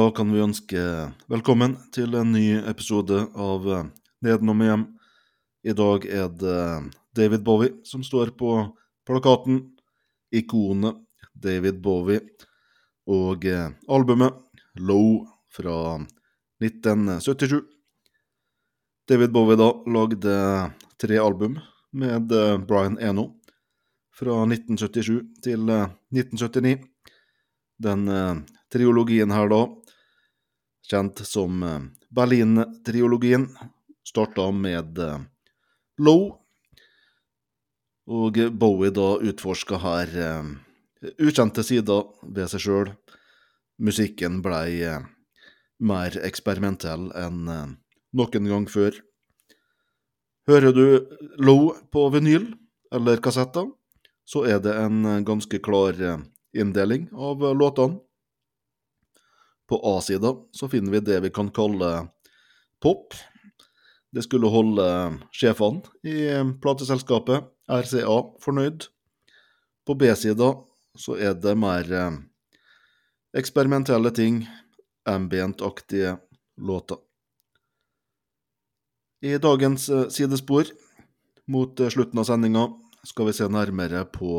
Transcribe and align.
Da 0.00 0.06
kan 0.16 0.30
vi 0.32 0.40
ønske 0.40 0.80
velkommen 1.28 1.74
til 1.92 2.14
en 2.16 2.30
ny 2.32 2.54
episode 2.70 3.18
av 3.36 3.66
Nedenom 4.24 4.62
hjem. 4.64 4.84
I 5.66 5.74
dag 5.76 6.06
er 6.08 6.30
det 6.40 6.60
David 7.18 7.42
Bowie 7.44 7.74
som 7.84 8.00
står 8.06 8.30
på 8.38 8.54
plakaten. 9.04 9.58
Ikonet 10.32 10.96
David 11.36 11.82
Bowie. 11.84 12.22
Og 13.12 13.44
albumet 13.44 14.38
Low 14.78 15.26
fra 15.52 15.98
1977. 16.64 17.58
David 19.10 19.34
Bowie 19.36 19.58
da 19.60 19.68
lagde 19.98 20.38
tre 21.02 21.18
album 21.20 21.58
med 21.92 22.32
Brian 22.70 22.96
Eno 22.96 23.34
fra 24.16 24.46
1977 24.46 25.44
til 25.44 25.68
1979. 25.68 26.88
Den 27.80 28.08
eh, 28.08 28.40
triologien 28.72 29.32
her, 29.34 29.48
da, 29.50 29.60
kjent 30.90 31.22
som 31.26 31.62
eh, 31.62 31.80
Berlin-triologien, 32.10 33.48
starta 34.06 34.50
med 34.50 34.98
eh, 34.98 35.20
Low. 35.98 36.36
Og 38.10 38.38
Bowie 38.58 38.90
da 38.90 39.12
utforska 39.22 39.78
her 39.84 40.14
eh, 40.18 40.48
ukjente 41.22 41.62
sider 41.66 42.08
ved 42.22 42.50
seg 42.50 42.64
sjøl. 42.64 42.94
Musikken 43.80 44.40
blei 44.44 44.82
mer 45.80 46.16
eksperimentell 46.20 47.06
enn 47.16 47.46
noen 47.46 48.48
gang 48.50 48.66
før. 48.68 48.98
Hører 50.50 50.74
du 50.76 50.84
Low 51.40 51.70
på 51.88 52.02
vinyl 52.12 52.50
eller 52.92 53.22
kassetter, 53.24 53.70
så 54.28 54.44
er 54.44 54.60
det 54.60 54.74
en 54.76 55.24
ganske 55.24 55.62
klar 55.64 55.96
inndeling 56.52 57.08
av 57.16 57.40
låtene. 57.56 58.02
På 59.70 59.78
A-sida 59.96 60.34
så 60.50 60.68
finner 60.68 60.96
vi 60.96 61.00
det 61.06 61.20
vi 61.22 61.30
kan 61.30 61.50
kalle 61.54 62.08
pop. 62.82 63.14
Det 64.10 64.24
skulle 64.26 64.50
holde 64.50 64.86
sjefene 65.30 65.84
i 66.02 66.24
plateselskapet, 66.58 67.46
RCA, 67.70 68.16
fornøyd. 68.42 68.88
På 69.86 69.94
B-sida 69.94 70.50
så 70.98 71.14
er 71.22 71.38
det 71.38 71.54
mer 71.54 71.86
eh, 71.86 72.18
eksperimentelle 73.38 74.10
ting, 74.10 74.42
ambient-aktige 75.06 76.16
låter. 76.58 76.98
I 79.22 79.38
dagens 79.38 79.86
eh, 79.88 80.08
sidespor, 80.10 80.66
mot 81.46 81.78
slutten 81.78 82.18
av 82.18 82.26
sendinga, 82.26 82.66
skal 83.06 83.30
vi 83.30 83.38
se 83.38 83.46
nærmere 83.46 84.02
på 84.10 84.34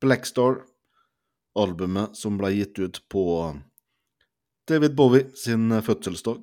Blackstar, 0.00 0.62
albumet 1.58 2.16
som 2.16 2.40
ble 2.40 2.54
gitt 2.56 2.80
ut 2.80 3.04
på 3.12 3.24
David 4.68 4.96
Bowie 4.96 5.30
sin 5.34 5.70
fødselsdag, 5.82 6.42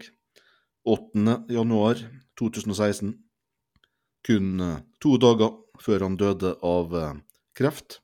8. 0.86 1.46
januar 1.50 2.00
2016. 2.38 3.12
Kun 4.26 4.62
to 5.02 5.18
dager 5.22 5.52
før 5.78 6.08
han 6.08 6.16
døde 6.18 6.56
av 6.66 6.96
kreft, 7.54 8.00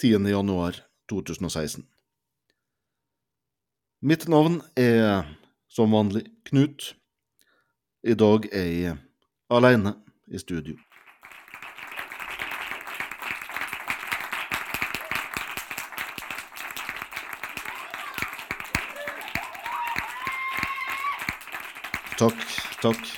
10. 0.00 0.24
januar 0.32 0.80
2016. 1.12 1.84
Mitt 4.00 4.24
navn 4.32 4.62
er 4.80 5.28
som 5.68 5.92
vanlig 5.92 6.24
Knut. 6.48 6.94
I 8.00 8.16
dag 8.16 8.48
er 8.48 8.72
jeg 8.72 8.96
aleine 9.52 9.98
i 10.24 10.40
studio. 10.40 10.80
Takk, 22.24 22.44
takk. 22.80 23.08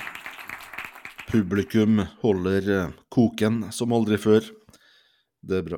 Publikum 1.31 2.01
holder 2.19 2.65
eh, 2.75 2.87
koken 3.07 3.61
som 3.71 3.93
aldri 3.95 4.17
før. 4.19 4.43
Det 5.39 5.61
er 5.61 5.63
bra. 5.63 5.77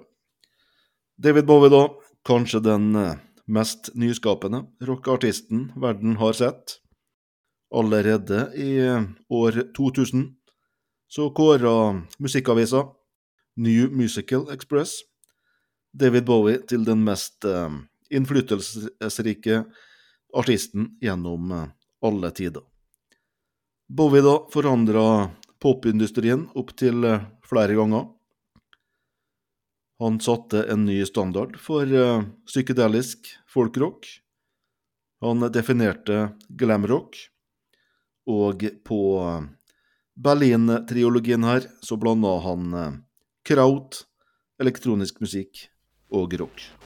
David 1.13 1.45
Bowie, 1.45 1.69
da. 1.69 1.83
Kanskje 2.25 2.63
den 2.65 2.87
eh, 2.97 3.19
mest 3.45 3.91
nyskapende 3.93 4.63
rockeartisten 4.81 5.67
verden 5.77 6.15
har 6.17 6.33
sett. 6.39 6.79
Allerede 7.69 8.47
i 8.57 8.71
eh, 8.87 9.05
år 9.29 9.61
2000 9.77 10.25
så 11.13 11.29
kåra 11.29 11.75
musikkavisa 12.17 12.81
New 13.61 13.93
Musical 13.93 14.49
Express 14.55 15.03
David 15.93 16.25
Bowie 16.25 16.63
til 16.65 16.81
den 16.87 17.05
mest 17.05 17.45
innflytelsesrike 18.09 19.63
artisten 20.33 20.95
gjennom 21.01 21.53
alle 22.01 22.33
tider. 22.33 22.65
Bowie 23.89 24.21
da 24.21 24.35
forandra 24.53 25.31
popindustrien 25.59 26.43
opptil 26.53 27.07
flere 27.49 27.73
ganger. 27.73 28.05
Han 29.99 30.19
satte 30.21 30.61
en 30.69 30.85
ny 30.85 31.01
standard 31.09 31.57
for 31.59 31.89
uh, 31.89 32.21
psykedelisk 32.45 33.31
folkrock. 33.49 34.05
Han 35.25 35.41
definerte 35.51 36.29
glamrock, 36.47 37.17
og 38.29 38.63
på 38.87 39.01
Berlin-triologien 40.15 41.43
her 41.43 41.67
så 41.83 41.97
blanda 41.99 42.37
han 42.45 42.77
kraut, 43.43 44.05
elektronisk 44.61 45.19
musikk 45.19 45.65
og 46.13 46.37
rock. 46.39 46.78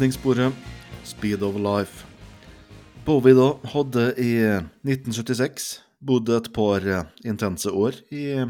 Åpningssporet 0.00 0.52
'Speed 1.04 1.42
of 1.42 1.56
Life'. 1.56 2.04
Bowie 3.04 3.34
da 3.34 3.58
hadde 3.68 4.14
i 4.16 4.32
1976 4.82 5.80
bodd 6.00 6.28
et 6.28 6.52
par 6.56 6.80
intense 7.24 7.68
år 7.68 7.92
i 8.08 8.46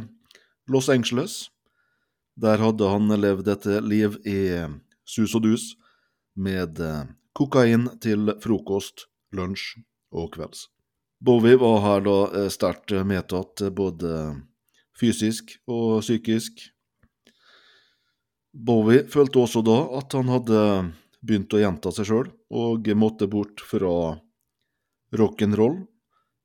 Los 0.68 0.88
Angeles. 0.88 1.50
Der 2.36 2.62
hadde 2.62 2.86
han 2.88 3.10
levd 3.20 3.48
et 3.48 3.66
liv 3.82 4.14
i 4.22 4.62
sus 5.04 5.34
og 5.34 5.42
dus, 5.42 5.74
med 6.36 6.78
kokain 7.34 7.88
til 7.98 8.30
frokost, 8.38 9.08
lunsj 9.32 9.82
og 10.12 10.30
kvelds. 10.38 10.68
Bowie 11.20 11.58
var 11.58 11.82
her 11.82 12.06
da 12.06 12.46
sterkt 12.48 12.94
medtatt 13.02 13.74
både 13.74 14.38
fysisk 14.94 15.58
og 15.66 15.98
psykisk. 16.06 16.70
Bowie 18.54 19.08
følte 19.08 19.42
også 19.42 19.66
da 19.66 19.82
at 19.98 20.12
han 20.14 20.28
hadde 20.30 20.60
begynt 21.20 21.52
å 21.52 21.60
gjenta 21.60 21.92
seg 21.92 22.08
sjøl, 22.08 22.28
og 22.56 22.88
måtte 22.96 23.28
bort 23.30 23.60
fra 23.66 24.16
rock'n'roll, 25.16 25.82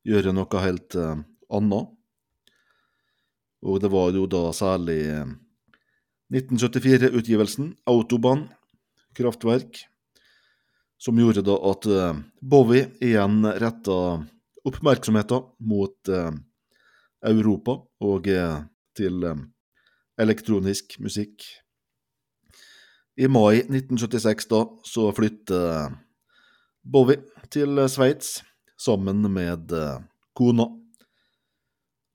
gjøre 0.05 0.33
noe 0.35 0.61
helt 0.61 0.95
annet. 0.95 1.91
Og 3.65 3.79
det 3.81 3.89
var 3.89 4.11
jo 4.13 4.27
da 4.29 4.43
særlig 4.53 4.99
1974-utgivelsen, 6.33 7.71
Autobahn, 7.89 8.45
Kraftverk, 9.17 9.79
som 11.01 11.17
gjorde 11.19 11.45
da 11.45 11.55
at 11.71 11.87
Bowie 12.41 12.91
igjen 13.03 13.45
retta 13.61 13.97
oppmerksomheten 14.65 15.49
mot 15.65 16.13
Europa 17.25 17.77
og 18.05 18.29
til 18.95 19.27
elektronisk 20.21 20.99
musikk. 21.03 21.43
I 23.15 23.27
mai 23.31 23.61
1976 23.63 24.49
da, 24.51 24.65
så 24.83 25.07
flytter 25.15 25.93
Bowie 26.83 27.21
til 27.53 27.79
Sveits 27.87 28.41
sammen 28.75 29.23
med 29.31 29.71
kona. 30.35 30.65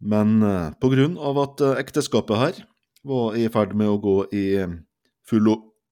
Men 0.00 0.36
på 0.76 0.90
grunn 0.92 1.16
av 1.16 1.40
at 1.40 1.64
ekteskapet 1.80 2.42
her 2.42 2.60
var 3.08 3.38
i 3.40 3.46
ferd 3.52 3.72
med 3.72 3.88
å 3.88 4.00
gå 4.00 4.16
i 4.36 4.44
full 5.24 5.48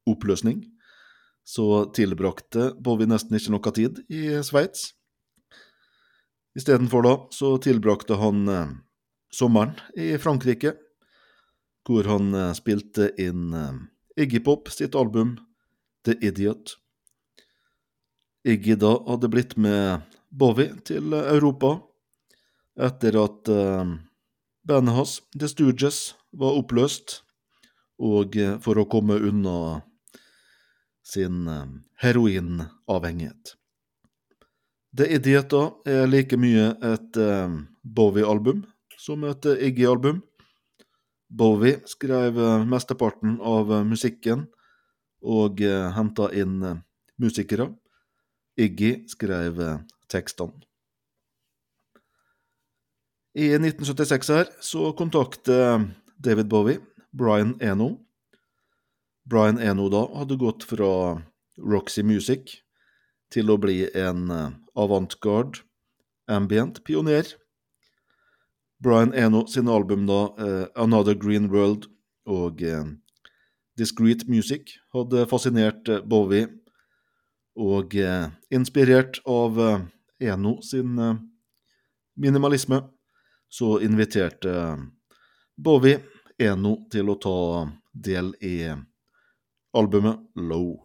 oppløsning, 0.08 0.60
så 1.40 1.86
tilbrakte 1.96 2.74
Bowie 2.76 3.08
nesten 3.08 3.40
ikke 3.40 3.56
noe 3.56 3.76
tid 3.80 4.04
i 4.12 4.42
Sveits. 4.44 4.90
Istedenfor 6.52 7.08
da 7.08 7.16
så 7.32 7.56
tilbrakte 7.64 8.20
han 8.20 8.44
sommeren 9.32 9.78
i 9.96 10.18
Frankrike, 10.20 10.76
hvor 11.88 12.04
han 12.12 12.34
spilte 12.52 13.14
inn 13.16 13.54
Iggy 14.18 14.40
Pop 14.42 14.68
sitt 14.74 14.96
album 14.98 15.36
The 16.02 16.16
Idiot. 16.20 16.74
Iggy 18.42 18.74
da 18.80 18.96
hadde 19.06 19.30
blitt 19.30 19.54
med 19.56 20.02
Bowie 20.30 20.72
til 20.86 21.14
Europa 21.14 21.76
etter 22.78 23.14
at 23.22 23.50
bandet 24.66 24.94
hans, 24.94 25.18
The 25.38 25.48
Stooges, 25.50 26.14
var 26.32 26.58
oppløst, 26.58 27.20
og 27.98 28.36
for 28.62 28.78
å 28.78 28.86
komme 28.90 29.16
unna 29.28 29.54
sin 31.02 31.46
heroinavhengighet. 32.02 33.54
The 34.94 35.08
Idiot 35.18 35.50
da 35.54 35.62
er 35.86 36.10
like 36.10 36.38
mye 36.38 36.72
et 36.90 37.18
Bowie-album 37.82 38.64
som 38.98 39.24
et 39.26 39.46
Iggy-album. 39.46 40.22
Bowie 41.28 41.82
skrev 41.86 42.38
mesteparten 42.68 43.36
av 43.44 43.70
musikken 43.86 44.46
og 45.20 45.60
henta 45.60 46.30
inn 46.32 46.62
musikere. 47.20 47.68
Iggy 48.58 49.04
skrev 49.10 49.60
tekstene. 50.10 50.64
I 53.38 53.52
1976 53.54 54.30
her 54.34 54.48
så 54.64 54.92
kontakter 54.98 55.84
David 56.18 56.48
Bowie 56.50 56.80
Brian 57.12 57.54
Eno. 57.60 57.98
Brian 59.28 59.60
Eno 59.60 59.88
da 59.92 60.06
hadde 60.16 60.38
gått 60.40 60.64
fra 60.66 61.20
Roxy 61.58 62.02
Music 62.02 62.56
til 63.30 63.52
å 63.52 63.58
bli 63.60 63.84
en 63.92 64.30
avantgarde 64.78 65.62
ambient 66.28 66.80
pioner. 66.84 67.28
Brian 68.78 69.12
Eno 69.14 69.46
sine 69.50 69.72
album 69.74 70.06
da, 70.06 70.20
Another 70.78 71.14
Green 71.18 71.48
World 71.50 71.88
og 72.26 72.62
Discreet 73.78 74.28
Music 74.28 74.76
hadde 74.94 75.26
fascinert 75.30 75.90
Bowie, 76.06 76.46
og 77.58 77.94
inspirert 78.54 79.18
av 79.26 79.58
Eno 80.22 80.60
sin 80.62 80.94
minimalisme, 82.14 82.84
så 83.50 83.80
inviterte 83.82 84.76
Bowie 85.58 85.98
Eno 86.38 86.76
til 86.92 87.10
å 87.10 87.18
ta 87.18 87.36
del 87.90 88.30
i 88.46 88.68
albumet 89.74 90.22
Low. 90.38 90.76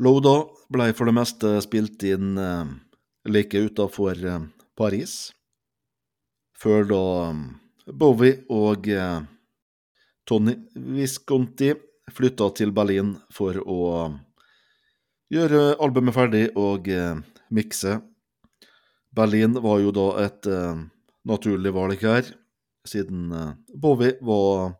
Low 0.00 0.20
da 0.24 0.38
blei 0.72 0.92
for 0.96 1.04
det 1.10 1.16
meste 1.20 1.58
spilt 1.64 2.04
inn 2.08 2.38
like 3.28 3.60
utafor 3.60 4.16
Paris, 4.78 5.34
før 6.58 6.86
da 6.90 7.02
Bowie 7.94 8.42
og 8.52 8.88
Tony 10.28 10.54
Visconti 10.74 11.70
flytta 12.12 12.48
til 12.58 12.72
Berlin 12.76 13.14
for 13.32 13.56
å 13.62 13.78
gjøre 15.32 15.78
albumet 15.84 16.16
ferdig 16.16 16.42
og 16.58 16.88
mikse. 17.54 17.98
Berlin 19.14 19.56
var 19.62 19.80
jo 19.84 19.94
da 19.94 20.08
et 20.24 20.50
naturlig 21.28 21.72
valg 21.76 22.04
her, 22.04 22.28
siden 22.88 23.30
Bowie 23.72 24.16
var 24.24 24.74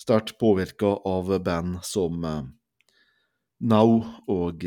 sterkt 0.00 0.36
påvirka 0.40 0.96
av 1.08 1.32
band 1.44 1.80
som 1.86 2.20
Now 3.60 4.00
og 4.28 4.66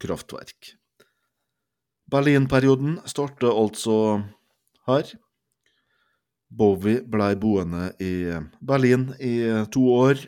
Kraftverk. 0.00 0.76
Berlin-perioden 2.06 3.00
starta 3.10 3.50
altså 3.50 3.96
her. 4.86 5.08
Bowie 6.56 7.02
blei 7.04 7.34
boende 7.36 7.90
i 8.00 8.32
Berlin 8.64 9.10
i 9.20 9.34
to 9.72 9.82
år. 9.92 10.22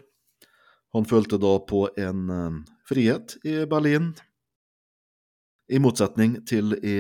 Han 0.97 1.08
følte 1.08 1.38
da 1.40 1.54
på 1.64 1.87
en 1.97 2.28
frihet 2.88 3.37
i 3.44 3.64
Berlin, 3.68 4.12
i 5.68 5.80
motsetning 5.80 6.38
til 6.49 6.73
i 6.80 6.97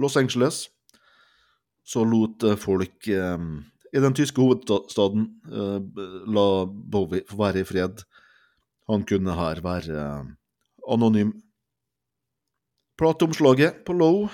Los 0.00 0.16
Angeles, 0.20 0.68
så 1.84 2.04
lot 2.04 2.44
folk 2.60 3.08
i 3.08 4.00
den 4.04 4.16
tyske 4.16 4.40
hovedstaden 4.40 5.28
la 6.28 6.48
Bowie 6.68 7.24
få 7.28 7.38
være 7.40 7.62
i 7.64 7.68
fred. 7.68 8.04
Han 8.88 9.04
kunne 9.08 9.36
her 9.36 9.60
være 9.64 10.02
anonym. 10.88 11.32
Plateomslaget 12.98 13.84
på 13.86 13.96
Low, 13.96 14.28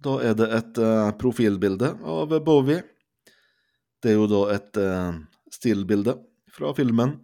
da 0.00 0.16
er 0.22 0.34
det 0.38 0.48
et 0.56 0.80
profilbilde 1.20 1.92
av 2.00 2.32
Bowie. 2.44 2.82
Det 4.02 4.10
er 4.10 4.18
jo 4.18 4.26
da 4.26 4.40
et 4.56 4.78
stillbilde 5.54 6.16
fra 6.50 6.72
filmen 6.74 7.20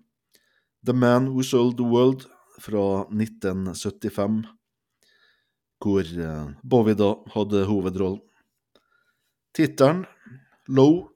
The 0.86 0.94
Man 0.94 1.26
Who 1.32 1.42
Sold 1.42 1.74
the 1.80 1.86
World 1.86 2.28
fra 2.62 3.02
1975, 3.10 4.46
hvor 5.82 6.12
Bowie 6.62 6.94
da 6.94 7.08
hadde 7.34 7.64
hovedrollen. 7.66 8.22
Tittelen, 9.58 10.04
Low, 10.70 11.08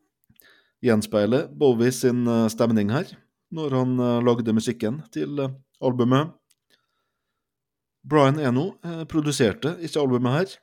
gjenspeiler 0.83 1.47
Bowie 1.47 1.93
sin 1.95 2.27
stemning 2.51 2.91
her, 2.91 3.07
når 3.55 3.79
han 3.79 3.97
lagde 4.27 4.55
musikken 4.57 4.99
til 5.15 5.39
albumet. 5.79 6.35
Brian 8.03 8.43
Eno 8.43 8.73
produserte 9.07 9.77
ikke 9.79 10.03
albumet 10.03 10.39
her. 10.41 10.59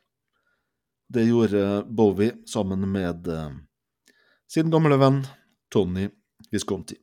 Det 1.07 1.23
gjorde 1.29 1.85
Bowie 1.87 2.35
sammen 2.45 2.83
med 2.83 3.31
sin 4.49 4.71
gamle 4.73 4.97
venn 4.97 5.21
Tony 5.69 6.09
Visconti. 6.49 6.97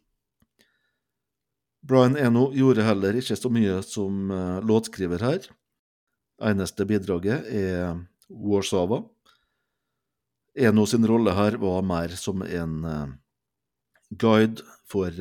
Brian 1.86 2.16
Eno 2.18 2.48
gjorde 2.50 2.82
heller 2.82 3.14
ikke 3.14 3.36
så 3.38 3.50
mye 3.52 3.78
som 3.86 4.32
låtskriver 4.66 5.22
her. 5.22 5.44
Eneste 6.42 6.82
bidraget 6.88 7.46
er 7.46 8.00
Warsawa. 8.26 9.04
Eno 10.58 10.86
sin 10.90 11.06
rolle 11.06 11.36
her 11.36 11.58
var 11.62 11.86
mer 11.86 12.16
som 12.18 12.42
en 12.42 12.74
guide 14.10 14.66
for 14.90 15.14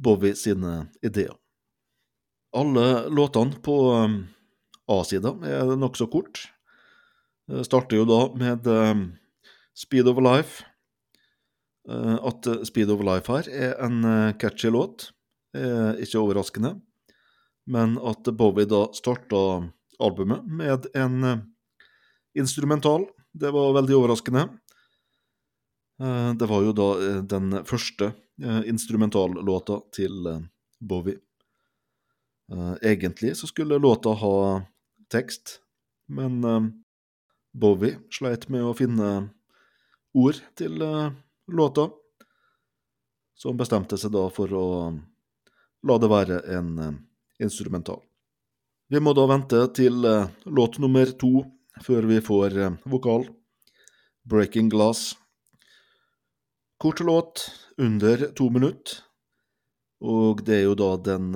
Bowie 0.00 0.32
sine 0.38 0.88
ideer. 1.04 1.36
Alle 2.56 3.10
låtene 3.12 3.60
på 3.60 3.76
A-sida 4.90 5.36
er 5.44 5.76
nokså 5.76 6.08
kort. 6.10 6.46
Det 7.50 7.68
starter 7.68 8.00
jo 8.00 8.08
da 8.08 8.20
med 8.32 8.72
Speed 9.76 10.08
of 10.08 10.24
Life. 10.24 10.64
At 11.88 12.44
Speed 12.68 12.90
of 12.92 13.00
Life 13.02 13.32
her 13.32 13.46
er 13.48 13.70
en 13.82 14.02
catchy 14.38 14.68
låt, 14.68 15.06
er 15.56 15.96
ikke 16.02 16.20
overraskende, 16.20 16.74
men 17.70 17.96
at 17.98 18.28
Bowie 18.36 18.68
da 18.68 18.82
starta 18.94 19.40
albumet 20.00 20.46
med 20.46 20.86
en 20.94 21.24
eh, 21.24 21.38
instrumental, 22.34 23.06
det 23.32 23.52
var 23.54 23.74
veldig 23.76 23.96
overraskende. 23.96 24.46
Eh, 26.02 26.30
det 26.34 26.48
var 26.50 26.64
jo 26.66 26.74
da 26.76 26.90
eh, 27.04 27.22
den 27.22 27.60
første 27.68 28.12
instrumentallåta 28.40 29.76
til 29.92 30.24
Bowie. 30.80 31.18
Egentlig 32.82 33.34
så 33.36 33.46
skulle 33.50 33.78
låta 33.78 34.14
ha 34.16 34.36
tekst, 35.12 35.58
men 36.08 36.40
Bowie 37.52 37.98
sleit 38.10 38.48
med 38.48 38.64
å 38.64 38.72
finne 38.78 39.10
ord 40.16 40.40
til 40.58 40.80
låta, 41.56 41.88
han 43.44 43.56
bestemte 43.56 43.96
seg 43.98 44.12
da 44.12 44.26
for 44.32 44.52
å 44.52 44.66
la 45.88 45.96
det 45.96 46.10
være 46.12 46.42
en 46.52 46.72
instrumental. 47.40 48.02
Vi 48.90 49.00
må 49.00 49.14
da 49.14 49.24
vente 49.30 49.60
til 49.78 50.02
uh, 50.04 50.26
låt 50.50 50.80
nummer 50.82 51.12
to 51.14 51.44
før 51.80 52.08
vi 52.10 52.18
får 52.26 52.56
uh, 52.58 52.72
vokal. 52.90 53.28
'Breaking 54.26 54.68
Glass'. 54.72 55.14
Kort 56.80 57.00
låt, 57.00 57.46
under 57.78 58.26
to 58.36 58.50
minutter. 58.50 59.00
Og 60.00 60.42
det 60.44 60.58
er 60.58 60.66
jo 60.66 60.74
da 60.74 60.90
den 60.96 61.34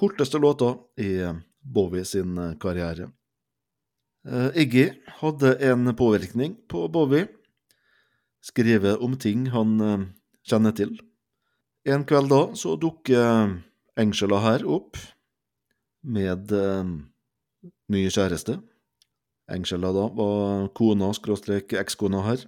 korteste 0.00 0.40
låta 0.40 0.74
i 0.96 1.28
Bowie 1.60 2.04
sin 2.08 2.38
karriere. 2.60 3.10
Iggy 4.54 4.86
hadde 5.20 5.54
en 5.60 5.92
påvirkning 5.96 6.56
på 6.68 6.86
Bowie. 6.88 7.28
Skrive 8.44 8.96
om 9.02 9.16
ting 9.18 9.48
han 9.52 9.78
kjenner 10.46 10.74
til. 10.76 10.94
En 11.88 12.04
kveld 12.08 12.30
da 12.32 12.40
så 12.58 12.76
dukker 12.80 13.56
Angela 13.98 14.38
her 14.44 14.64
opp 14.68 14.98
med 16.06 16.52
eh, 16.54 16.90
ny 17.90 18.02
kjæreste. 18.12 18.58
Angela 19.48 19.90
da 19.96 20.06
var 20.14 20.68
kona, 20.76 21.10
skråstrek 21.16 21.74
ekskona 21.80 22.22
her. 22.26 22.44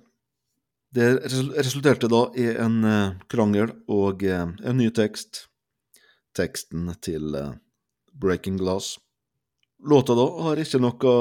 Det 0.95 1.07
resulterte 1.23 2.11
da 2.11 2.25
i 2.39 2.49
en 2.51 2.83
eh, 2.85 3.17
krangel 3.31 3.73
og 3.91 4.25
eh, 4.27 4.47
en 4.47 4.79
ny 4.79 4.91
tekst. 4.95 5.47
Teksten 6.37 6.91
til 7.03 7.35
eh, 7.35 7.55
Breaking 8.13 8.59
Glass. 8.61 8.99
Låta 9.81 10.17
da 10.19 10.27
har 10.45 10.61
ikke 10.61 10.83
noe 10.83 11.15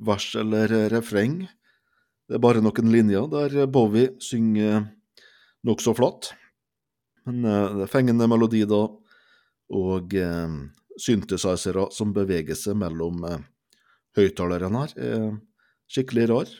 vers 0.00 0.28
eller 0.38 0.72
refreng. 0.92 1.42
Det 2.30 2.36
er 2.38 2.42
bare 2.44 2.60
noen 2.62 2.92
linjer 2.94 3.24
der 3.26 3.66
Bowie 3.66 4.12
synger 4.22 4.84
nokså 5.66 5.96
flatt. 5.98 6.28
Men 7.26 7.42
eh, 7.42 7.72
det 7.74 7.88
er 7.88 7.90
fengende 7.90 8.28
melodi 8.30 8.62
da, 8.70 8.84
og 9.74 10.14
eh, 10.14 10.52
synthesizere 10.94 11.88
som 11.90 12.12
beveger 12.14 12.54
seg 12.54 12.78
mellom 12.78 13.24
eh, 13.26 13.40
høyttalerne 14.14 14.84
her, 14.84 14.94
er 14.94 15.26
skikkelig 15.90 16.28
rar. 16.30 16.52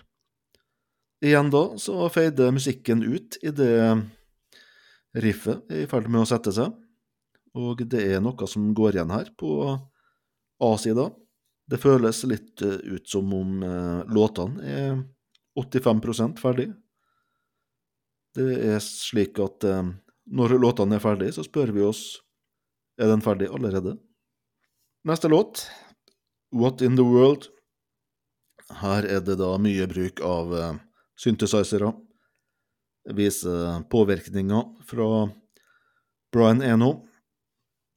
Igjen 1.22 1.52
da 1.54 1.62
så 1.78 2.08
feider 2.10 2.50
musikken 2.56 3.06
ut 3.06 3.38
idet 3.38 4.02
riffet 5.22 5.70
er 5.70 5.84
i 5.84 5.88
ferd 5.90 6.10
med 6.10 6.24
å 6.24 6.28
sette 6.32 6.50
seg, 6.54 6.74
og 7.54 7.86
det 7.94 8.02
er 8.10 8.26
noe 8.26 8.50
som 8.50 8.72
går 8.74 8.98
igjen 8.98 9.14
her 9.14 9.30
på 9.38 9.54
A-sida. 10.66 11.06
Det 11.70 11.78
føles 11.78 12.24
litt 12.26 12.66
eh, 12.66 12.82
ut 12.90 13.06
som 13.06 13.30
om 13.38 13.62
eh, 13.62 14.02
låtene 14.10 14.66
er 14.66 15.00
85% 15.58 16.38
ferdig. 16.40 16.68
Det 18.36 18.50
er 18.70 18.78
slik 18.84 19.40
at 19.42 19.66
eh, 19.66 19.88
når 20.30 20.58
låtene 20.62 20.98
er 20.98 21.02
ferdig, 21.02 21.32
så 21.34 21.44
spør 21.46 21.72
vi 21.74 21.82
oss 21.86 22.20
er 23.00 23.10
den 23.10 23.24
ferdig 23.24 23.48
allerede. 23.50 23.96
Neste 25.08 25.30
låt, 25.32 25.64
What 26.52 26.82
In 26.84 26.98
The 26.98 27.06
World. 27.06 27.48
Her 28.82 29.06
er 29.08 29.22
det 29.26 29.40
da 29.40 29.54
mye 29.58 29.88
bruk 29.90 30.22
av 30.22 30.54
eh, 30.54 30.78
synthesizere. 31.18 31.94
Viser 33.16 33.80
påvirkninga 33.90 34.60
fra 34.86 35.30
Brian 36.30 36.62
Eno. 36.62 37.06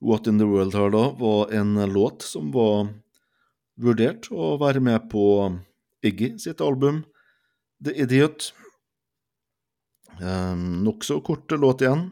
What 0.02 0.28
In 0.28 0.40
The 0.40 0.48
World 0.48 0.74
her 0.76 0.90
da 0.92 1.10
var 1.20 1.52
en 1.54 1.76
låt 1.94 2.24
som 2.26 2.50
var 2.56 2.90
vurdert 3.80 4.30
å 4.32 4.56
være 4.62 4.82
med 4.84 5.10
på 5.12 5.26
Iggy 6.04 6.36
sitt 6.42 6.62
album 6.62 7.04
The 7.84 7.94
Idiot. 8.02 8.54
Um, 10.22 10.84
Nokså 10.84 11.22
kort 11.22 11.52
låt 11.52 11.82
igjen. 11.82 12.12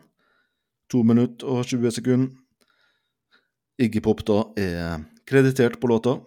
To 0.91 1.03
minutter 1.07 1.47
og 1.47 1.65
20 1.65 1.91
sekunder. 1.95 2.33
Iggy 3.81 4.01
Pop 4.03 4.25
da 4.27 4.41
er 4.59 5.05
kreditert 5.25 5.79
på 5.81 5.87
låta. 5.87 6.19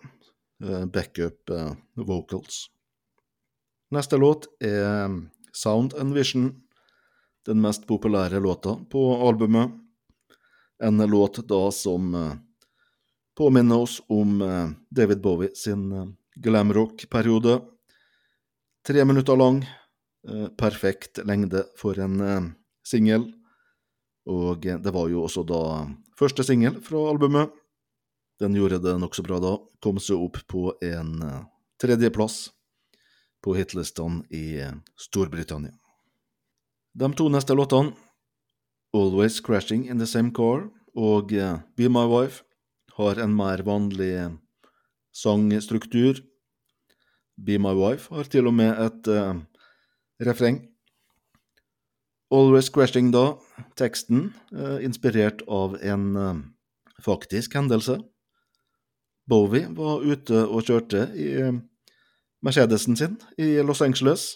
Eh, 0.65 0.87
backup 0.87 1.51
eh, 1.51 1.73
vocals. 1.95 2.71
Neste 3.91 4.17
låt 4.17 4.49
er 4.65 5.13
Sound 5.53 5.95
and 6.01 6.15
Vision, 6.15 6.49
den 7.47 7.61
mest 7.61 7.87
populære 7.87 8.41
låta 8.41 8.79
på 8.91 9.03
albumet. 9.29 9.71
En 10.83 10.99
låt 11.11 11.43
da 11.49 11.71
som 11.73 12.15
eh, 12.15 12.33
påminner 13.37 13.77
oss 13.77 14.01
om 14.09 14.39
David 14.91 15.21
Bowie 15.21 15.55
sin 15.55 16.17
glamrock-periode. 16.37 17.61
Tre 18.85 19.05
minutter 19.05 19.37
lang, 19.37 19.63
perfekt 20.61 21.23
lengde 21.25 21.63
for 21.81 21.97
en 21.97 22.19
singel. 22.85 23.31
Og 24.29 24.61
det 24.61 24.93
var 24.93 25.09
jo 25.09 25.23
også 25.25 25.41
da 25.49 25.61
første 26.21 26.45
singel 26.45 26.77
fra 26.85 27.01
albumet. 27.09 27.49
Den 28.43 28.53
gjorde 28.59 28.83
det 28.85 28.93
nokså 29.01 29.25
bra 29.25 29.39
da. 29.41 29.55
Kom 29.81 29.97
seg 30.05 30.21
opp 30.21 30.37
på 30.53 30.75
en 30.85 31.15
tredjeplass 31.81 32.51
på 33.41 33.57
hitlistene 33.57 34.21
i 34.29 34.61
Storbritannia. 35.01 35.73
De 36.93 37.09
to 37.17 37.31
neste 37.33 37.57
låtene, 37.57 37.97
Always 38.93 39.41
Crashing 39.41 39.89
In 39.89 39.97
The 39.97 40.07
Same 40.07 40.37
Car 40.37 40.69
og 40.93 41.33
Be 41.33 41.89
My 41.89 42.05
Wife, 42.05 42.45
har 43.01 43.17
en 43.17 43.33
mer 43.33 43.65
vanlig 43.65 44.13
sangstruktur. 45.17 46.21
Be 47.37 47.59
My 47.59 47.75
Wife 47.75 48.15
har 48.15 48.29
til 48.31 48.47
og 48.47 48.55
med 48.55 48.79
et 48.79 49.09
refreng 50.23 50.63
Always 52.35 52.71
Crashing, 52.73 53.13
da, 53.15 53.37
teksten, 53.79 54.33
uh, 54.55 54.81
inspirert 54.83 55.45
av 55.47 55.77
en 55.85 56.07
uh, 56.17 56.33
faktisk 57.05 57.55
hendelse. 57.55 58.01
Bowie 59.31 59.69
var 59.77 60.03
ute 60.03 60.41
og 60.45 60.67
kjørte 60.67 61.07
i 61.17 61.29
Mercedesen 62.45 62.99
sin 62.99 63.15
i 63.41 63.63
Los 63.65 63.83
Angeles. 63.85 64.35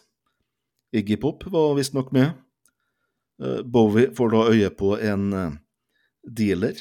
Iggy 0.95 1.19
Pop 1.21 1.45
var 1.53 1.75
visstnok 1.77 2.13
med. 2.17 2.31
Bowie 3.69 4.09
får 4.17 4.31
da 4.33 4.45
øye 4.49 4.71
på 4.73 4.95
en 4.97 5.27
dealer 6.25 6.81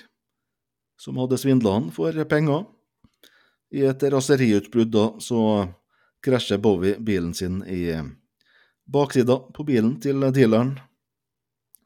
som 0.96 1.20
hadde 1.20 1.38
svindla 1.42 1.74
han 1.76 1.90
for 1.92 2.16
penger. 2.32 2.64
I 3.76 3.84
et 3.90 4.08
raseriutbrudd 4.14 4.94
da 4.96 5.10
så 5.20 5.42
krasjer 6.24 6.62
Bowie 6.62 6.98
bilen 7.00 7.34
sin 7.34 7.62
i 7.64 7.88
eh, 7.94 8.06
baksida 8.88 9.40
på 9.54 9.66
bilen 9.68 9.98
til 10.02 10.24
dealeren 10.34 10.78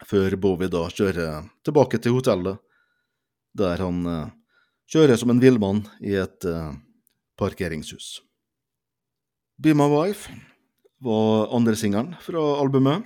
før 0.08 0.36
Bowie 0.42 0.70
da 0.72 0.86
kjører 0.90 1.48
tilbake 1.66 2.00
til 2.02 2.16
hotellet, 2.18 2.60
der 3.58 3.82
han 3.84 4.06
uh, 4.08 4.32
kjører 4.92 5.20
som 5.20 5.34
en 5.34 5.42
villmann 5.42 5.84
i 6.02 6.16
et 6.20 6.48
uh, 6.48 6.74
parkeringshus. 7.40 8.22
Be 9.62 9.76
My 9.78 9.90
Wife 9.92 10.32
var 11.04 11.52
andresingelen 11.56 12.16
fra 12.24 12.42
albumet, 12.62 13.06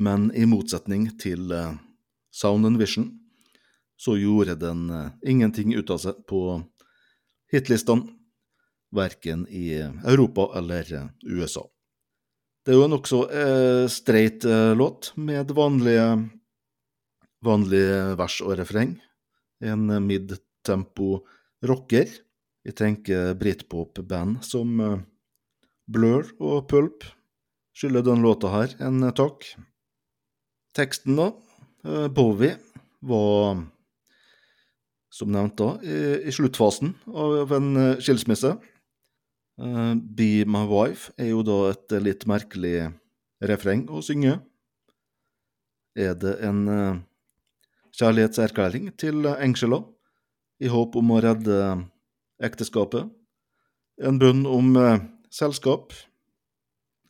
men 0.00 0.30
i 0.34 0.46
motsetning 0.48 1.10
til 1.20 1.52
uh, 1.52 1.76
Sound 2.32 2.66
and 2.66 2.80
Vision 2.80 3.12
så 4.00 4.14
gjorde 4.16 4.54
den 4.56 4.86
ingenting 5.28 5.74
ut 5.76 5.90
av 5.92 5.98
seg 6.00 6.22
på 6.24 6.62
hitlistene, 7.52 8.06
verken 8.94 9.46
i 9.48 9.78
Europa 9.80 10.50
eller 10.58 11.10
USA. 11.22 11.66
Det 12.64 12.74
er 12.74 12.76
jo 12.76 12.84
en 12.84 12.92
nokså 12.92 13.20
eh, 13.32 13.84
streit 13.88 14.44
eh, 14.44 14.72
låt, 14.76 15.14
med 15.16 15.48
vanlige, 15.56 16.04
vanlige 17.44 18.00
vers 18.20 18.36
og 18.44 18.58
refreng. 18.60 18.98
En 19.64 19.88
eh, 19.88 20.02
midtempo 20.04 21.22
rocker. 21.64 22.12
Jeg 22.66 22.76
tenker 22.76 23.32
britpop-band 23.40 24.42
som 24.44 24.76
eh, 24.84 24.98
Blur 25.88 26.28
og 26.36 26.68
Pulp 26.68 27.06
skylder 27.72 28.04
den 28.04 28.20
låta 28.22 28.52
her 28.52 28.76
en 28.84 29.00
eh, 29.08 29.14
takk. 29.16 29.48
Teksten, 30.76 31.16
da. 31.16 31.30
Eh, 31.88 32.10
Bowie 32.12 32.58
var, 33.08 33.64
som 35.08 35.32
nevnt 35.32 35.56
da, 35.56 35.72
i, 35.80 36.28
i 36.28 36.36
sluttfasen 36.36 36.92
av 37.08 37.56
en 37.56 37.72
skilsmisse. 38.04 38.58
Uh, 39.60 39.92
Be 39.94 40.46
My 40.48 40.64
Wife 40.64 41.12
er 41.20 41.34
jo 41.34 41.42
da 41.44 41.58
et 41.74 41.92
litt 42.00 42.24
merkelig 42.30 42.88
refreng 43.44 43.84
å 43.92 44.00
synge. 44.04 44.38
Er 45.92 46.14
det 46.16 46.38
en 46.46 46.62
uh, 46.64 47.00
kjærlighetserklæring 47.98 48.88
til 49.00 49.28
Angela 49.28 49.82
i 50.64 50.70
håp 50.72 50.96
om 50.96 51.12
å 51.12 51.20
redde 51.20 51.58
ekteskapet. 52.40 53.10
En 54.00 54.20
bønn 54.20 54.46
om 54.48 54.72
uh, 54.80 54.96
selskap. 55.28 55.92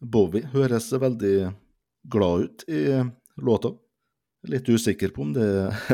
Bowie 0.00 0.50
høres 0.50 0.90
veldig 0.90 1.52
glad 2.10 2.46
ut 2.48 2.66
i 2.66 2.82
låta. 3.38 3.76
Litt 4.50 4.66
usikker 4.66 5.14
på 5.14 5.28
om 5.28 5.34
det, 5.36 5.50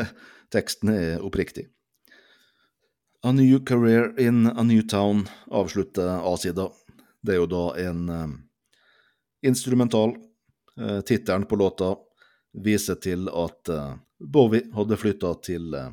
teksten 0.54 0.94
er 0.94 1.25
oppriktig. 1.26 1.66
A 3.26 3.33
New 3.33 3.59
Career 3.64 4.21
in 4.21 4.47
a 4.47 4.62
New 4.62 4.83
Town 4.83 5.28
avslutter 5.50 6.35
A-sida. 6.35 6.68
Det 7.23 7.33
er 7.33 7.40
jo 7.40 7.47
da 7.50 7.62
en 7.83 8.09
eh, 8.09 8.28
instrumental. 9.50 10.12
Eh, 10.80 11.00
Tittelen 11.00 11.47
på 11.50 11.59
låta 11.59 11.88
viser 12.54 13.00
til 13.02 13.26
at 13.26 13.68
eh, 13.68 13.97
Bowie 14.23 14.68
hadde 14.76 14.99
flytta 15.00 15.33
til 15.42 15.75
eh, 15.75 15.88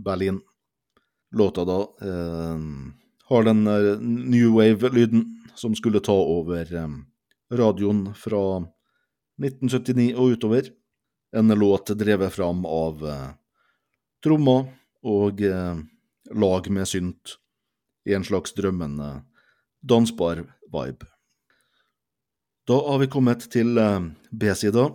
Berlin. 0.00 0.38
Låta 1.36 1.66
da 1.68 1.76
eh, 2.08 2.64
har 3.34 3.44
den 3.50 3.60
eh, 3.66 3.90
new 4.00 4.56
wave-lyden 4.56 5.26
som 5.60 5.76
skulle 5.76 6.00
ta 6.00 6.16
over 6.16 6.72
eh, 6.72 6.88
radioen 7.52 8.14
fra 8.16 8.42
1979 9.44 10.16
og 10.16 10.38
utover. 10.38 10.72
En 11.36 11.52
låt 11.52 11.92
drevet 12.00 12.32
fram 12.32 12.64
av 12.64 13.04
trommer 14.24 14.70
og 15.04 15.44
lag 16.34 16.70
med 16.70 16.88
synt 16.88 17.38
i 18.08 18.14
en 18.14 18.24
slags 18.24 18.54
drømmende, 18.56 19.22
dansbar 19.80 20.44
vibe. 20.72 21.06
Da 22.68 22.76
har 22.90 22.98
vi 23.00 23.08
kommet 23.08 23.46
til 23.52 23.78
eh, 23.80 24.10
B-sida. 24.30 24.90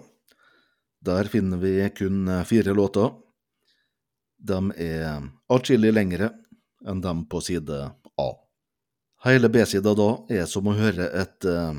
Der 1.02 1.30
finner 1.30 1.58
vi 1.58 1.76
kun 1.98 2.28
eh, 2.28 2.44
fire 2.46 2.74
låter. 2.74 3.16
De 4.38 4.60
er 4.78 5.24
atskillig 5.50 5.94
lengre 5.94 6.30
enn 6.86 7.02
dem 7.02 7.24
på 7.32 7.42
side 7.42 7.80
A. 8.20 8.30
Hele 9.26 9.50
B-sida 9.50 9.96
da 9.98 10.10
er 10.36 10.46
som 10.52 10.68
å 10.68 10.76
høre 10.76 11.08
et 11.16 11.48
uh, 11.48 11.72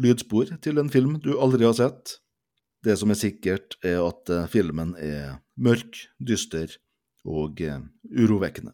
lydspor 0.00 0.54
til 0.64 0.80
en 0.80 0.88
film 0.88 1.18
du 1.20 1.34
aldri 1.36 1.66
har 1.68 1.76
sett. 1.76 2.16
Det 2.80 2.96
som 2.96 3.12
er 3.12 3.20
sikkert, 3.20 3.76
er 3.84 4.00
at 4.00 4.32
filmen 4.48 4.94
er 4.96 5.42
mørk, 5.60 6.00
dyster 6.16 6.72
og 7.28 7.60
uh, 7.60 7.84
urovekkende. 8.16 8.72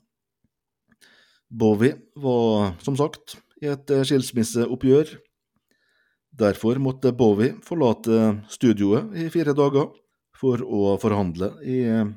Bowie 1.53 1.97
var, 2.15 2.73
som 2.81 2.97
sagt, 2.97 3.37
i 3.61 3.69
et 3.69 3.91
eh, 3.93 4.05
skilsmisseoppgjør. 4.09 5.11
Derfor 6.41 6.79
måtte 6.81 7.13
Bowie 7.13 7.59
forlate 7.65 8.39
studioet 8.49 9.13
i 9.21 9.29
fire 9.33 9.53
dager 9.57 9.91
for 10.39 10.63
å 10.65 10.97
forhandle 11.03 11.53
i 11.69 11.83
eh, 11.85 12.09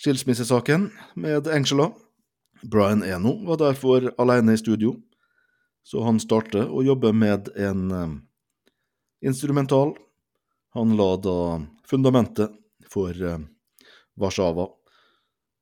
skilsmissesaken 0.00 0.88
med 1.20 1.50
Angela. 1.52 1.90
Brian 2.64 3.04
Eno 3.04 3.36
var 3.48 3.60
derfor 3.60 4.08
alene 4.20 4.56
i 4.56 4.60
studio, 4.60 4.94
så 5.84 6.04
han 6.04 6.20
startet 6.20 6.64
å 6.64 6.84
jobbe 6.84 7.12
med 7.12 7.52
en 7.60 7.84
eh, 7.92 8.16
instrumental. 9.28 9.92
Han 10.72 10.96
la 10.96 11.10
da 11.20 11.38
fundamentet 11.84 12.56
for 12.88 13.12
Warszawa. 14.16 14.68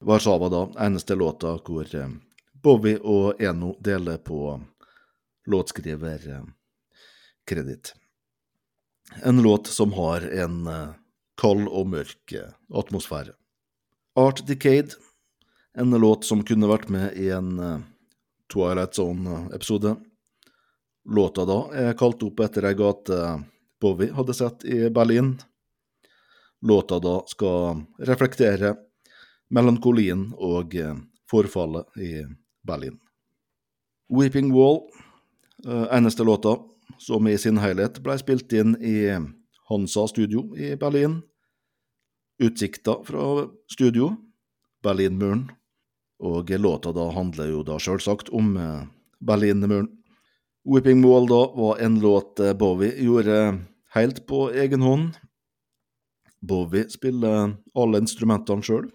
Warszawa, 0.05 0.51
da, 0.53 0.65
eneste 0.85 1.17
låta 1.19 1.57
hvor 1.65 1.89
Bowie 2.69 2.99
og 3.01 3.41
Eno 3.41 3.71
deler 3.81 4.19
på 4.21 4.61
låtskriverkreditt. 5.49 7.95
En 9.25 9.41
låt 9.43 9.67
som 9.67 9.93
har 9.97 10.21
en 10.21 10.67
eh, 10.67 10.89
kald 11.41 11.69
og 11.69 11.87
mørk 11.89 12.33
eh, 12.37 12.53
atmosfære. 12.69 13.33
Art 14.21 14.47
Decade, 14.47 14.89
en 15.73 15.91
låt 15.97 16.25
som 16.29 16.45
kunne 16.45 16.69
vært 16.69 16.93
med 16.93 17.17
i 17.17 17.33
en 17.33 17.57
eh, 17.57 17.81
Twilight 18.53 19.01
Zone-episode. 19.01 19.97
Låta 21.09 21.49
da 21.49 21.73
er 21.73 21.97
kalt 21.97 22.21
opp 22.27 22.41
etter 22.45 22.69
ei 22.69 22.77
gate 22.77 23.17
Bowie 23.81 24.13
hadde 24.13 24.37
sett 24.37 24.61
i 24.69 24.93
Berlin. 24.93 25.41
Låta 26.69 27.01
da 27.01 27.25
skal 27.33 27.81
reflektere 28.11 28.77
melankolien 29.57 30.37
og 30.37 30.77
forfallet 31.33 31.89
i 31.97 32.13
Berlin. 32.13 32.37
Weeping 34.09 34.53
Wall, 34.53 34.81
eh, 35.67 35.87
eneste 35.97 36.25
låta 36.25 36.57
som 36.99 37.29
i 37.29 37.39
sin 37.39 37.59
helhet 37.59 38.01
ble 38.05 38.17
spilt 38.19 38.53
inn 38.53 38.77
i 38.81 39.11
Hansa 39.69 40.07
studio 40.09 40.57
i 40.57 40.77
Berlin. 40.77 41.21
Utsikta 42.39 43.01
fra 43.05 43.49
studio, 43.71 44.15
Berlinmuren, 44.83 45.49
og 46.23 46.51
låta 46.51 46.93
da 46.93 47.11
handler 47.13 47.51
jo 47.51 47.63
da 47.67 47.79
sjølsagt 47.79 48.31
om 48.33 48.57
eh, 48.57 48.87
Berlinmuren. 49.21 49.91
Weeping 50.65 51.05
Wall 51.05 51.29
da 51.29 51.43
var 51.57 51.79
en 51.85 52.01
låt 52.01 52.41
eh, 52.41 52.55
Bowie 52.55 52.95
gjorde 53.03 53.65
helt 53.95 54.27
på 54.27 54.49
egen 54.53 54.83
hånd. 54.83 55.19
Bowie 56.41 56.89
spiller 56.89 57.57
alle 57.75 58.01
instrumentene 58.01 58.63
sjøl. 58.63 58.89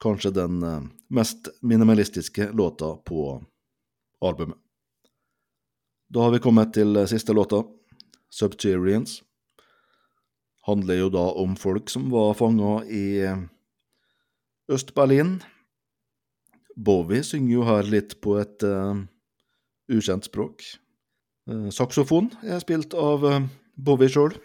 Kanskje 0.00 0.32
den 0.34 0.62
mest 1.10 1.48
minimalistiske 1.62 2.50
låta 2.52 2.94
på 2.96 3.44
albumet. 4.20 4.58
Da 6.10 6.26
har 6.26 6.34
vi 6.34 6.42
kommet 6.42 6.74
til 6.74 6.98
siste 7.10 7.34
låta, 7.34 7.62
Subterians. 8.30 9.20
Handler 10.66 11.00
jo 11.00 11.08
da 11.10 11.22
om 11.38 11.56
folk 11.58 11.90
som 11.90 12.10
var 12.10 12.34
fanga 12.38 12.80
i 12.86 13.04
Øst-Berlin. 14.70 15.40
Bowie 16.76 17.24
synger 17.26 17.54
jo 17.54 17.66
her 17.66 17.86
litt 17.90 18.20
på 18.22 18.36
et 18.38 18.62
uh, 18.62 18.98
ukjent 19.90 20.28
språk. 20.28 20.62
Uh, 21.50 21.70
saksofon 21.74 22.30
er 22.42 22.62
spilt 22.62 22.94
av 22.94 23.26
uh, 23.26 23.40
Bowie 23.74 24.10
sjøl. 24.10 24.36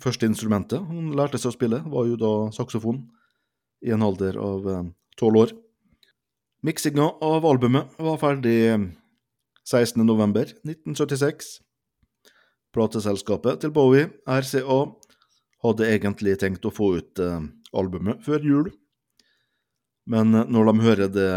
Første 0.00 0.28
instrumentet 0.28 0.84
han 0.84 1.12
lærte 1.16 1.40
seg 1.40 1.52
å 1.52 1.56
spille, 1.56 1.80
var 1.84 2.08
jo 2.08 2.18
da 2.20 2.32
saksofon, 2.52 3.04
i 3.84 3.92
en 3.92 4.04
alder 4.04 4.38
av 4.40 4.68
tolv 5.20 5.44
år. 5.44 5.54
Miksinga 6.62 7.08
av 7.24 7.46
albumet 7.46 7.96
var 7.98 8.20
ferdig 8.22 8.58
16.11.1976. 9.66 11.56
Plateselskapet 12.72 13.60
til 13.62 13.72
Bowie, 13.74 14.08
RCA, 14.26 14.78
hadde 15.62 15.90
egentlig 15.90 16.38
tenkt 16.40 16.64
å 16.66 16.72
få 16.74 16.94
ut 16.98 17.20
eh, 17.22 17.42
albumet 17.76 18.22
før 18.24 18.46
jul, 18.46 18.70
men 20.10 20.32
når 20.32 20.70
de 20.70 20.86
hører 20.86 21.12
det 21.12 21.32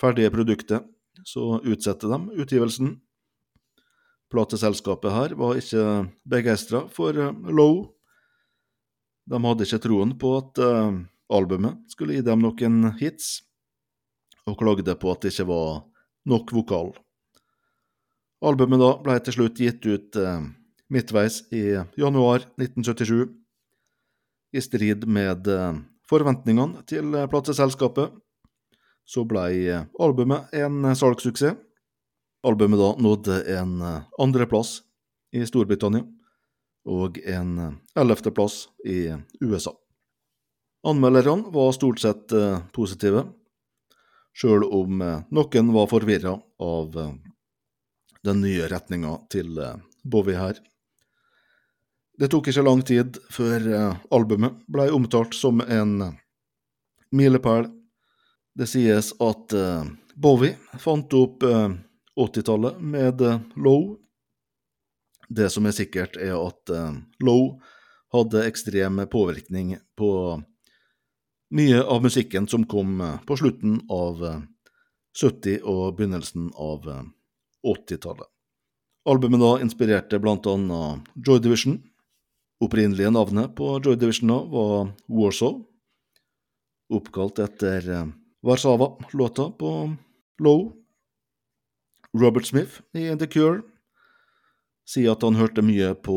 ferdige 0.00 0.30
produktet, 0.34 0.84
så 1.26 1.58
utsetter 1.64 2.12
de 2.12 2.42
utgivelsen. 2.42 2.92
Plateselskapet 4.32 5.14
her 5.14 5.34
var 5.38 5.58
ikke 5.58 5.84
begeistra 6.28 6.84
for 6.92 7.16
eh, 7.16 7.34
Low. 7.54 7.84
De 9.30 9.40
hadde 9.40 9.66
ikke 9.66 9.82
troen 9.86 10.14
på 10.20 10.34
at 10.40 10.60
eh, 10.62 11.00
albumet 11.32 11.80
skulle 11.92 12.16
gi 12.16 12.24
dem 12.24 12.42
noen 12.44 12.92
hits, 13.00 13.42
og 14.44 14.58
klagde 14.60 14.94
på 15.00 15.12
at 15.12 15.24
det 15.24 15.32
ikke 15.32 15.48
var 15.48 15.84
nok 16.28 16.52
vokal. 16.52 16.92
Albumet 18.44 18.80
da 18.82 18.90
ble 19.00 19.16
til 19.24 19.36
slutt 19.38 19.60
gitt 19.60 19.86
ut 19.88 20.18
eh, 20.20 20.46
midtveis 20.92 21.42
i 21.54 21.64
januar 22.00 22.44
1977, 22.60 23.30
i 24.54 24.62
strid 24.62 25.06
med 25.08 25.48
eh, 25.48 25.78
forventningene 26.10 26.84
til 26.88 27.14
eh, 27.16 27.28
plateselskapet. 27.30 28.12
Så 29.04 29.20
ble 29.28 29.82
albumet 30.00 30.52
en 30.56 30.94
salgssuksess. 30.96 31.58
Albumet 32.44 32.80
da 32.80 32.90
nådde 33.00 33.36
en 33.52 33.78
andreplass 34.20 34.78
i 35.32 35.44
Storbritannia 35.48 36.04
og 36.88 37.20
en 37.24 37.80
ellevteplass 37.96 38.66
i 38.84 39.12
USA. 39.44 39.72
Anmelderne 40.84 41.42
var 41.48 41.72
stort 41.72 42.00
sett 42.00 42.32
eh, 42.32 42.58
positive, 42.72 43.24
sjøl 44.36 44.66
om 44.68 45.00
eh, 45.00 45.22
noen 45.32 45.70
var 45.72 45.88
forvirra 45.88 46.34
av 46.60 46.98
eh, 47.00 47.14
den 48.24 48.42
nye 48.44 48.68
retninga 48.68 49.14
til 49.32 49.56
Bowie 50.04 50.36
her. 50.36 50.60
Det 52.20 52.28
tok 52.32 52.50
ikke 52.52 52.64
lang 52.64 52.84
tid 52.84 53.16
før 53.32 53.64
albumet 54.14 54.60
ble 54.70 54.86
omtalt 54.96 55.34
som 55.36 55.60
en 55.60 55.98
milepæl. 57.12 57.66
Det 58.56 58.68
sies 58.70 59.10
at 59.24 59.56
Bowie 60.14 60.54
fant 60.80 61.16
opp 61.18 61.44
80-tallet 61.44 62.80
med 62.80 63.20
Low. 63.60 63.98
Det 65.28 65.50
som 65.52 65.68
er 65.68 65.76
sikkert, 65.76 66.16
er 66.16 66.38
at 66.38 66.72
Low 67.20 67.58
hadde 68.14 68.46
ekstrem 68.48 69.04
påvirkning 69.12 69.76
på 69.98 70.14
mye 71.54 71.80
av 71.82 72.02
musikken 72.02 72.48
som 72.50 72.66
kom 72.66 72.98
på 73.26 73.36
slutten 73.38 73.78
av 73.92 74.22
70- 75.14 75.62
og 75.62 75.96
begynnelsen 75.96 76.50
av 76.58 76.88
80-tallet. 77.64 78.26
Albumet 79.04 79.40
da 79.40 79.50
inspirerte 79.60 80.18
blant 80.18 80.46
annet 80.48 81.04
Joy 81.14 81.38
Division. 81.44 81.76
Opprinnelige 82.64 83.10
navnet 83.12 83.52
på 83.56 83.76
Joy 83.84 83.98
Division 84.00 84.30
da 84.32 84.38
var 84.48 84.92
Warsaw, 85.12 85.58
oppkalt 86.94 87.40
etter 87.42 87.88
eh, 87.90 88.06
Warszawa-låta 88.44 89.50
på 89.58 89.70
Low. 90.40 90.72
Robert 92.14 92.46
Smith 92.46 92.80
i 92.94 93.10
The 93.18 93.26
Cure 93.26 93.64
sier 94.86 95.12
at 95.12 95.24
han 95.26 95.36
hørte 95.36 95.64
mye 95.64 95.92
på 95.98 96.16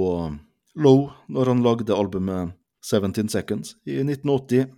Low 0.78 1.10
når 1.28 1.52
han 1.52 1.64
lagde 1.66 1.96
albumet 1.96 2.54
17 2.86 3.32
Seconds 3.34 3.76
i 3.84 3.98
1980. 4.04 4.70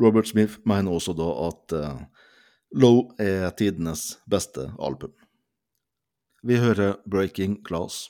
Robert 0.00 0.28
Smith 0.28 0.60
mener 0.66 0.92
også 0.92 1.12
da 1.16 1.28
at 1.48 1.74
uh, 1.76 2.02
Low 2.72 3.10
er 3.20 3.50
tidenes 3.56 4.18
beste 4.30 4.70
album. 4.80 5.12
Vi 6.42 6.56
hører 6.56 6.96
Breaking 7.10 7.60
Glass. 7.66 8.08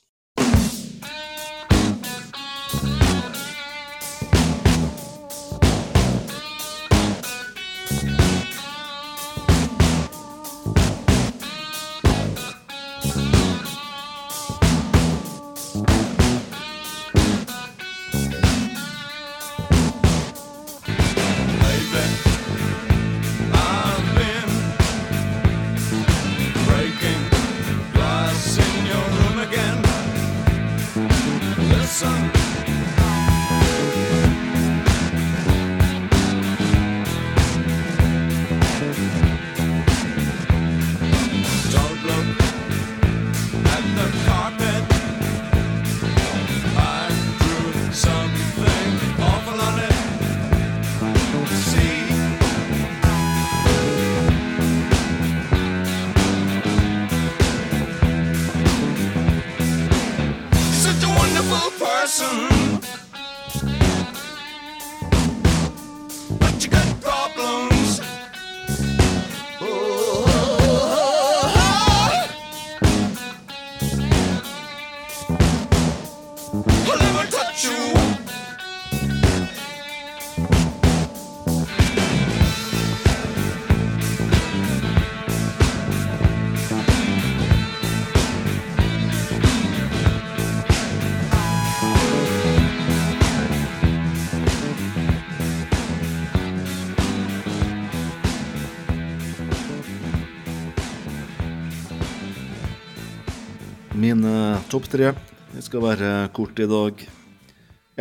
Mine 104.03 104.59
topp 104.67 104.89
tre. 104.91 105.13
Det 105.53 105.61
skal 105.63 105.83
være 105.85 106.09
kort 106.35 106.59
i 106.59 106.65
dag. 106.67 107.03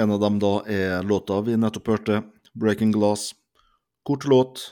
En 0.01 0.13
av 0.15 0.23
dem 0.23 0.39
da 0.41 0.49
er 0.65 1.05
låta 1.05 1.35
vi 1.45 1.53
nettopp 1.59 1.91
hørte, 1.91 2.23
'Breaking 2.57 2.89
Glass'. 2.95 3.35
Kort 4.01 4.25
låt, 4.25 4.63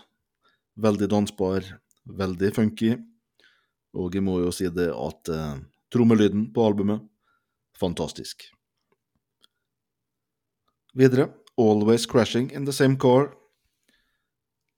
veldig 0.73 1.09
dansbar, 1.11 1.61
veldig 2.09 2.49
funky. 2.55 2.95
Og 3.93 4.15
jeg 4.15 4.25
må 4.25 4.39
jo 4.41 4.49
si 4.49 4.71
det 4.73 4.89
at 4.89 5.29
eh, 5.29 5.61
trommelyden 5.93 6.49
på 6.49 6.65
albumet 6.65 7.05
fantastisk. 7.77 8.49
Videre 10.95 11.29
'Always 11.59 12.09
Crashing 12.09 12.49
in 12.51 12.65
the 12.65 12.73
Same 12.73 12.97
Car'. 12.97 13.35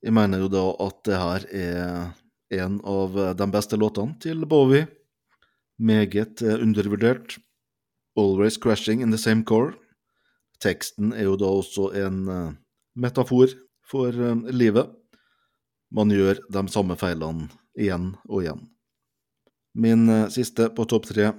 Jeg 0.04 0.12
mener 0.12 0.40
jo 0.40 0.48
da 0.52 0.70
at 0.84 1.04
det 1.06 1.16
her 1.16 1.46
er 1.48 2.14
en 2.60 2.82
av 2.84 3.38
de 3.38 3.48
beste 3.48 3.78
låtene 3.78 4.20
til 4.20 4.44
Bowie 4.44 4.88
meget 5.82 6.42
eh, 6.42 6.62
undervurdert. 6.62 7.38
'Always 8.16 8.58
crashing 8.58 9.02
in 9.02 9.12
the 9.12 9.18
same 9.18 9.44
core'. 9.44 9.76
Teksten 10.62 11.14
er 11.14 11.26
jo 11.26 11.38
da 11.40 11.46
også 11.46 11.90
en 11.98 12.28
uh, 12.30 12.54
metafor 12.96 13.50
for 13.90 14.14
uh, 14.14 14.50
livet. 14.52 14.92
Man 15.92 16.12
gjør 16.14 16.38
de 16.54 16.62
samme 16.70 16.96
feilene 16.96 17.50
igjen 17.76 18.12
og 18.30 18.44
igjen. 18.44 18.62
Min 19.74 20.06
siste 20.30 20.70
på 20.76 20.86
topp 20.86 21.08
tre. 21.10 21.32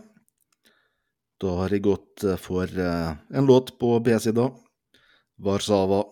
Da 1.40 1.54
har 1.60 1.72
jeg 1.72 1.84
gått 1.84 2.24
for 2.40 2.68
en 2.68 3.46
låt 3.48 3.74
på 3.78 3.98
B-sida. 4.00 4.48
Warszawa. 5.38 6.02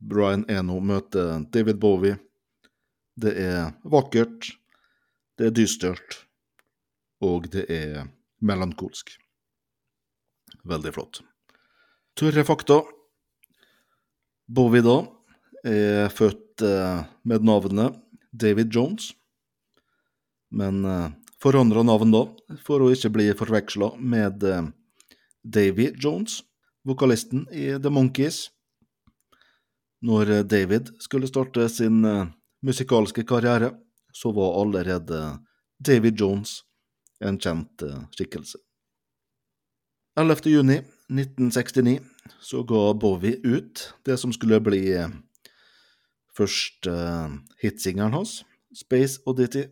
Brian 0.00 0.44
Eno 0.48 0.80
møter 0.80 1.44
David 1.52 1.80
Bowie. 1.80 2.16
Det 3.16 3.36
er 3.36 3.74
vakkert. 3.84 4.52
Det 5.36 5.50
er 5.50 5.56
dystert 5.56 6.25
og 7.26 7.48
det 7.52 7.66
er 7.72 8.06
melankolsk. 8.44 9.12
Veldig 10.66 10.92
flott. 10.94 11.20
Tørre 12.16 12.44
fakta. 12.46 12.80
Bowie 14.46 14.82
da 14.84 15.00
er 15.66 16.10
født 16.14 16.62
eh, 16.62 17.04
med 17.26 17.46
navnet 17.46 17.96
David 18.30 18.70
Jones, 18.74 19.10
men 20.54 20.84
eh, 20.86 21.08
forandra 21.42 21.82
navn 21.86 22.14
da, 22.14 22.22
for 22.62 22.84
å 22.84 22.92
ikke 22.94 23.10
bli 23.16 23.30
forveksla 23.36 23.94
med 23.98 24.46
eh, 24.46 24.68
Davy 25.42 25.90
Jones, 25.98 26.40
vokalisten 26.86 27.46
i 27.50 27.72
The 27.82 27.90
Monkees. 27.90 28.46
Når 30.06 30.44
David 30.46 30.92
skulle 31.02 31.26
starte 31.26 31.64
sin 31.72 32.04
musikalske 32.62 33.24
karriere, 33.26 33.72
så 34.14 34.30
var 34.34 34.58
allerede 34.60 35.20
David 35.82 36.20
Jones 36.20 36.60
en 37.24 37.38
kjent 37.40 37.82
uh, 37.86 38.02
skikkelse. 38.14 38.58
11.6.1969 40.20 42.00
så 42.40 42.62
ga 42.66 42.82
Bowie 42.96 43.40
ut 43.44 43.82
det 44.08 44.16
som 44.20 44.32
skulle 44.34 44.60
bli 44.64 44.82
uh, 44.96 45.08
første 46.36 46.92
hitsingeren 46.92 47.42
hitsingelen 47.62 48.16
hans, 48.16 48.44
Space 48.76 49.20
Oddity. 49.26 49.66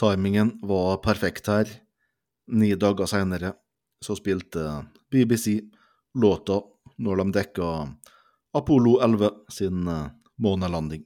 Timingen 0.00 0.56
var 0.66 0.98
perfekt 1.04 1.46
her. 1.46 1.68
Ni 2.50 2.72
dager 2.74 3.06
seinere 3.06 3.52
så 4.02 4.16
spilte 4.18 4.86
BBC 5.12 5.60
låta 6.18 6.62
når 6.98 7.20
de 7.20 7.32
dekka 7.36 7.66
Apollo 8.56 8.96
11 9.04 9.30
sin 9.52 9.84
månelanding. 10.40 11.04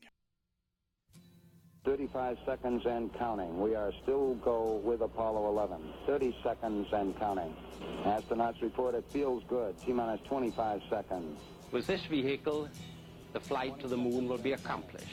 35 1.85 2.39
seconds 2.47 2.87
and 2.87 3.13
counting. 3.15 3.61
We 3.61 3.75
are 3.75 3.93
still 4.03 4.35
go 4.37 4.81
with 4.83 5.03
Apollo 5.03 5.49
11. 5.51 5.79
30 6.07 6.37
seconds 6.43 6.89
and 6.93 7.19
counting. 7.19 7.55
Astronauts 8.05 8.63
report 8.63 8.95
it 8.95 9.05
feels 9.11 9.43
good. 9.49 9.79
T 9.85 9.93
minus 9.93 10.21
25 10.27 10.81
seconds. 10.89 11.39
With 11.73 11.87
this 11.87 12.03
vehicle, 12.07 12.69
the 13.35 13.41
flight 13.41 13.79
to 13.81 13.89
the 13.89 13.97
moon 13.97 14.29
will 14.29 14.39
be 14.39 14.53
accomplished. 14.53 15.07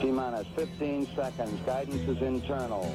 T 0.00 0.10
minus 0.12 0.46
15 0.54 1.08
seconds. 1.16 1.60
Guidance 1.66 2.08
is 2.08 2.22
internal. 2.22 2.94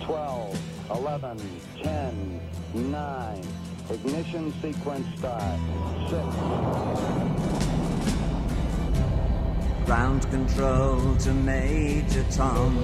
12, 0.00 0.60
11, 0.90 1.60
10, 1.82 2.40
9. 2.74 3.44
Ignition 3.90 4.52
sequence 4.60 5.06
start. 5.18 5.60
6. 6.10 7.65
Ground 9.86 10.30
control 10.30 10.98
to 11.22 11.32
Major 11.32 12.24
Tom. 12.36 12.74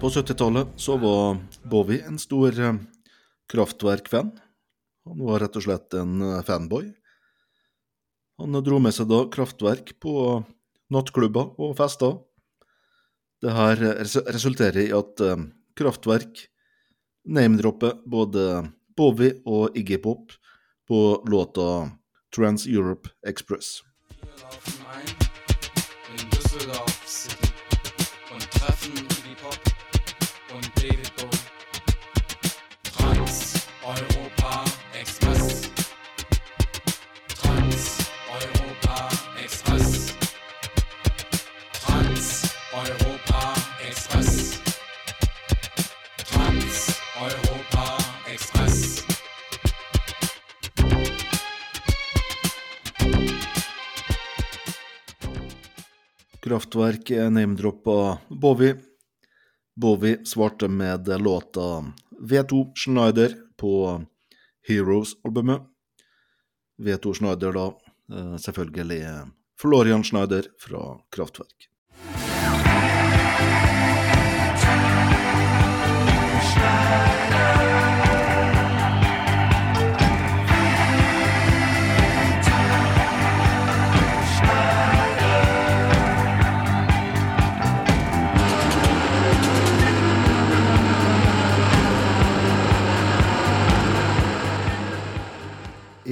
På 0.00 0.08
70-tallet 0.08 0.68
så 0.76 0.96
var 0.96 1.36
Bowie 1.62 2.04
en 2.06 2.18
stor 2.18 2.52
kraftverkfan. 2.52 2.86
kraftverk-fan. 3.52 4.30
Han 5.04 5.20
var 5.26 5.40
rett 5.44 5.58
og 5.60 5.66
slett 5.66 5.94
en 5.94 6.22
eh, 6.22 6.40
fanboy. 6.48 6.88
Han 8.40 8.56
dro 8.64 8.78
med 8.80 8.96
seg 8.96 9.10
da 9.12 9.20
kraftverk 9.28 9.92
på 10.00 10.14
nattklubber 10.88 11.52
og 11.60 11.76
fester. 11.76 12.16
Det 13.44 13.52
her 13.52 13.84
resulterer 14.32 14.86
i 14.86 14.88
at 14.96 15.20
eh, 15.20 15.44
kraftverk 15.76 16.46
name-dropper 17.28 18.00
både 18.08 18.48
Bowie 18.96 19.36
og 19.44 19.76
Iggy 19.76 20.00
Pop 20.00 20.32
på 20.88 21.04
låta 21.28 21.68
Trans-Europe 22.30 23.08
Express. 23.24 23.82
Kraftverk 56.56 57.10
name-droppa 57.10 58.18
Bowie. 58.28 58.76
Bowie 59.74 60.24
svarte 60.24 60.68
med 60.68 61.20
låta 61.20 61.92
V2 62.20 62.72
Schneider 62.74 63.34
på 63.56 64.04
Heroes-albumet. 64.68 65.62
V2 66.78 67.14
Schneider, 67.14 67.52
da 67.52 67.66
eh, 68.16 68.36
selvfølgelig 68.36 69.26
Florian 69.60 70.04
Schneider 70.04 70.44
fra 70.58 71.00
Kraftverk. 71.10 71.68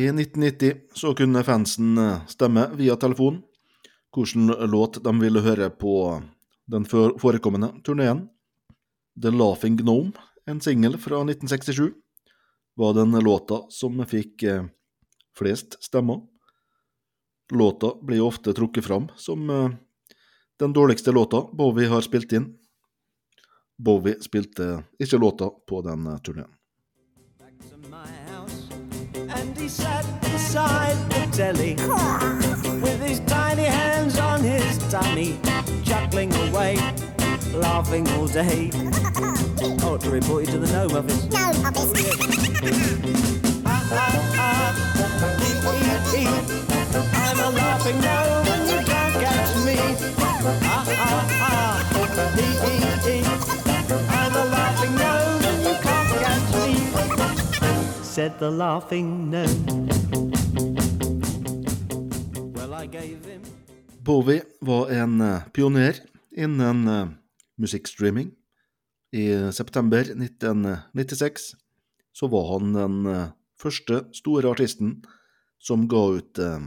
I 0.04 0.08
1990 0.08 0.74
så 0.94 1.14
kunne 1.14 1.44
fansen 1.44 1.98
eh, 1.98 2.26
stemme 2.28 2.66
via 2.76 2.96
telefon 2.96 3.38
hvilken 4.12 4.46
låt 4.46 4.98
de 5.04 5.12
ville 5.20 5.40
høre 5.40 5.70
på 5.70 6.22
den 6.68 6.84
forekommende 6.84 7.70
turneen. 7.86 8.26
The 9.22 9.30
Laughing 9.30 9.78
Gnome, 9.80 10.12
en 10.46 10.60
singel 10.60 10.98
fra 11.00 11.22
1967, 11.22 11.94
var 12.76 12.92
den 12.94 13.16
låta 13.24 13.62
som 13.72 14.02
fikk 14.06 14.42
eh, 14.42 14.66
flest 15.38 15.78
stemmer. 15.82 16.20
Låta 17.52 17.94
blir 18.02 18.20
ofte 18.20 18.52
trukket 18.52 18.84
fram 18.84 19.08
som 19.16 19.50
eh, 19.50 19.70
den 20.60 20.76
dårligste 20.76 21.12
låta 21.16 21.46
Bowie 21.52 21.88
har 21.88 22.04
spilt 22.04 22.32
inn. 22.32 22.50
Bowie 23.78 24.20
spilte 24.20 24.84
ikke 25.00 25.22
låta 25.24 25.48
på 25.48 25.80
den 25.88 26.12
turneen. 26.20 26.52
Beside 30.54 30.96
the 31.10 31.26
telly 31.36 31.74
with 32.80 33.00
his 33.02 33.18
tiny 33.26 33.64
hands 33.64 34.16
on 34.20 34.40
his 34.40 34.78
tummy 34.88 35.36
chuckling 35.84 36.32
away 36.46 36.76
laughing 37.52 38.08
all 38.10 38.28
day 38.28 38.70
oh 39.82 39.98
to 40.00 40.10
report 40.10 40.44
you 40.46 40.52
to 40.52 40.58
the 40.60 40.70
gnome 40.72 40.92
office 40.94 41.24
gnome 41.24 41.66
office 41.66 41.92
ah, 43.66 43.82
ah, 43.90 44.14
ah, 44.38 44.70
ee, 45.42 45.58
ee, 45.74 46.22
ee. 46.22 46.30
I'm 47.24 47.38
a 47.40 47.50
laughing 47.50 47.98
gnome 48.00 48.46
and 48.54 48.64
you 48.70 48.78
can't 48.86 49.14
catch 49.24 49.52
me 49.66 49.76
ah, 50.22 50.86
ah, 51.02 51.26
ah. 51.50 51.78
I'm 54.20 54.34
a 54.36 54.44
laughing 54.54 54.94
gnome 55.00 55.42
and 55.50 55.60
you 55.66 55.74
can't 55.82 56.08
catch 56.22 56.48
me 56.54 56.70
said 58.04 58.38
the 58.38 58.50
laughing 58.52 59.30
gnome. 59.32 60.33
Bowie 64.04 64.42
var 64.60 64.90
en 64.90 65.20
eh, 65.20 65.42
pioner 65.52 65.94
innen 66.36 66.88
eh, 66.88 67.08
musikkstreaming. 67.56 68.30
I 69.12 69.52
september 69.52 70.00
1996 70.00 71.40
så 72.12 72.26
var 72.26 72.52
han 72.52 72.72
den 72.72 73.06
eh, 73.06 73.28
første 73.60 74.04
store 74.12 74.50
artisten 74.50 74.96
som 75.62 75.86
ga 75.88 76.02
ut 76.18 76.38
eh, 76.38 76.66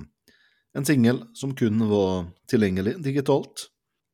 en 0.77 0.86
singel 0.88 1.23
som 1.38 1.55
kun 1.55 1.83
var 1.89 2.29
tilgjengelig 2.49 2.97
digitalt. 3.03 3.67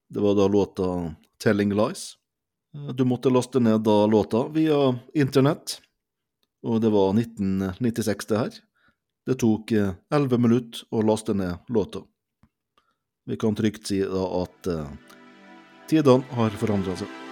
Det 0.10 0.20
var 0.22 0.36
da 0.36 0.48
låta 0.48 1.16
'Telling 1.40 1.74
Lies'. 1.74 2.16
Eh, 2.76 2.94
Du 2.94 3.06
måtte 3.06 3.30
laste 3.30 3.60
ned 3.60 3.84
da 3.84 4.06
låta 4.06 4.48
via 4.50 5.00
internett, 5.14 5.80
og 6.64 6.82
det 6.82 6.90
var 6.90 7.14
1996 7.14 8.26
det 8.26 8.38
her. 8.38 8.54
Det 9.26 9.40
tok 9.40 9.72
elleve 9.72 9.96
11 10.12 10.38
minutter 10.38 10.84
å 10.92 11.02
laste 11.02 11.34
ned 11.34 11.58
låta. 11.70 12.04
Vi 13.26 13.38
kan 13.38 13.56
trygt 13.56 13.88
si 13.88 14.02
da 14.04 14.24
at 14.42 14.68
eh, 14.68 14.88
tidene 15.88 16.36
har 16.36 16.58
forandra 16.60 16.96
seg. 17.00 17.23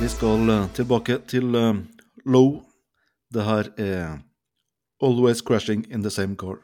Vi 0.00 0.08
skal 0.08 0.50
eh, 0.50 0.66
tilbake 0.74 1.18
til 1.30 1.54
eh, 1.54 1.74
Low. 2.26 2.62
Det 3.34 3.44
her 3.44 3.70
er 3.78 4.18
Always 5.02 5.40
Crashing 5.40 5.86
in 5.92 6.02
the 6.02 6.10
Same 6.10 6.36
Car. 6.36 6.58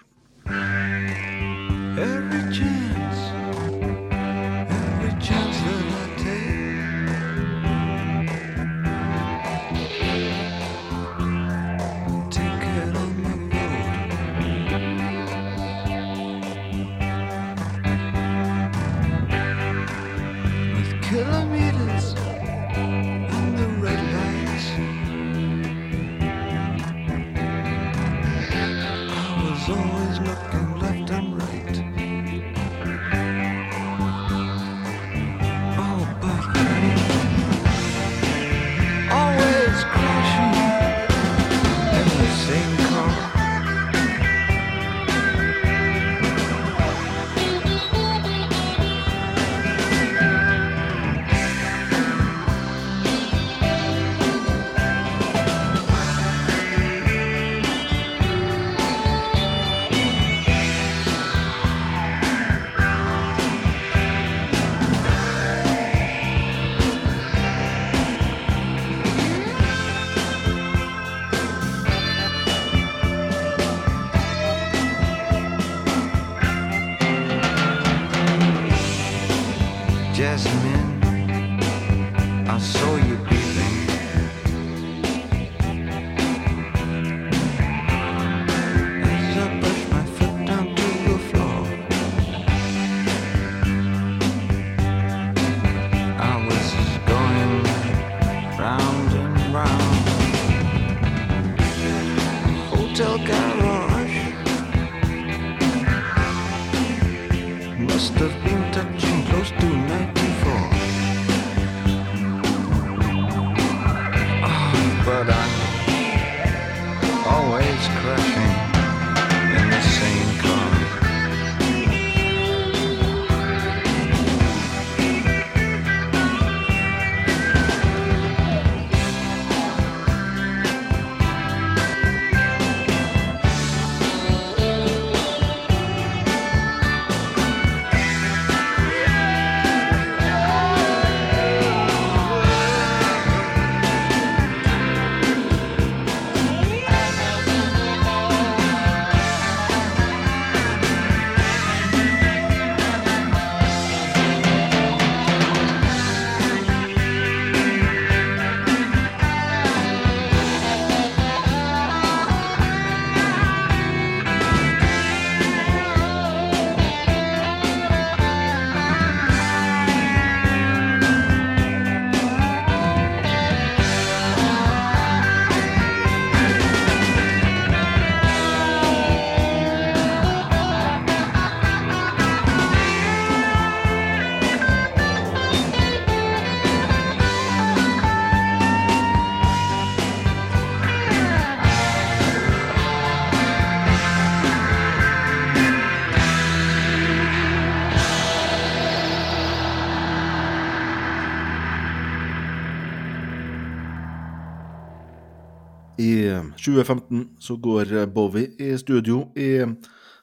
2015 206.61 207.37
så 207.41 207.57
går 207.57 208.07
Bowie 208.13 208.53
i 208.61 208.75
studio 208.79 209.25
i 209.37 209.65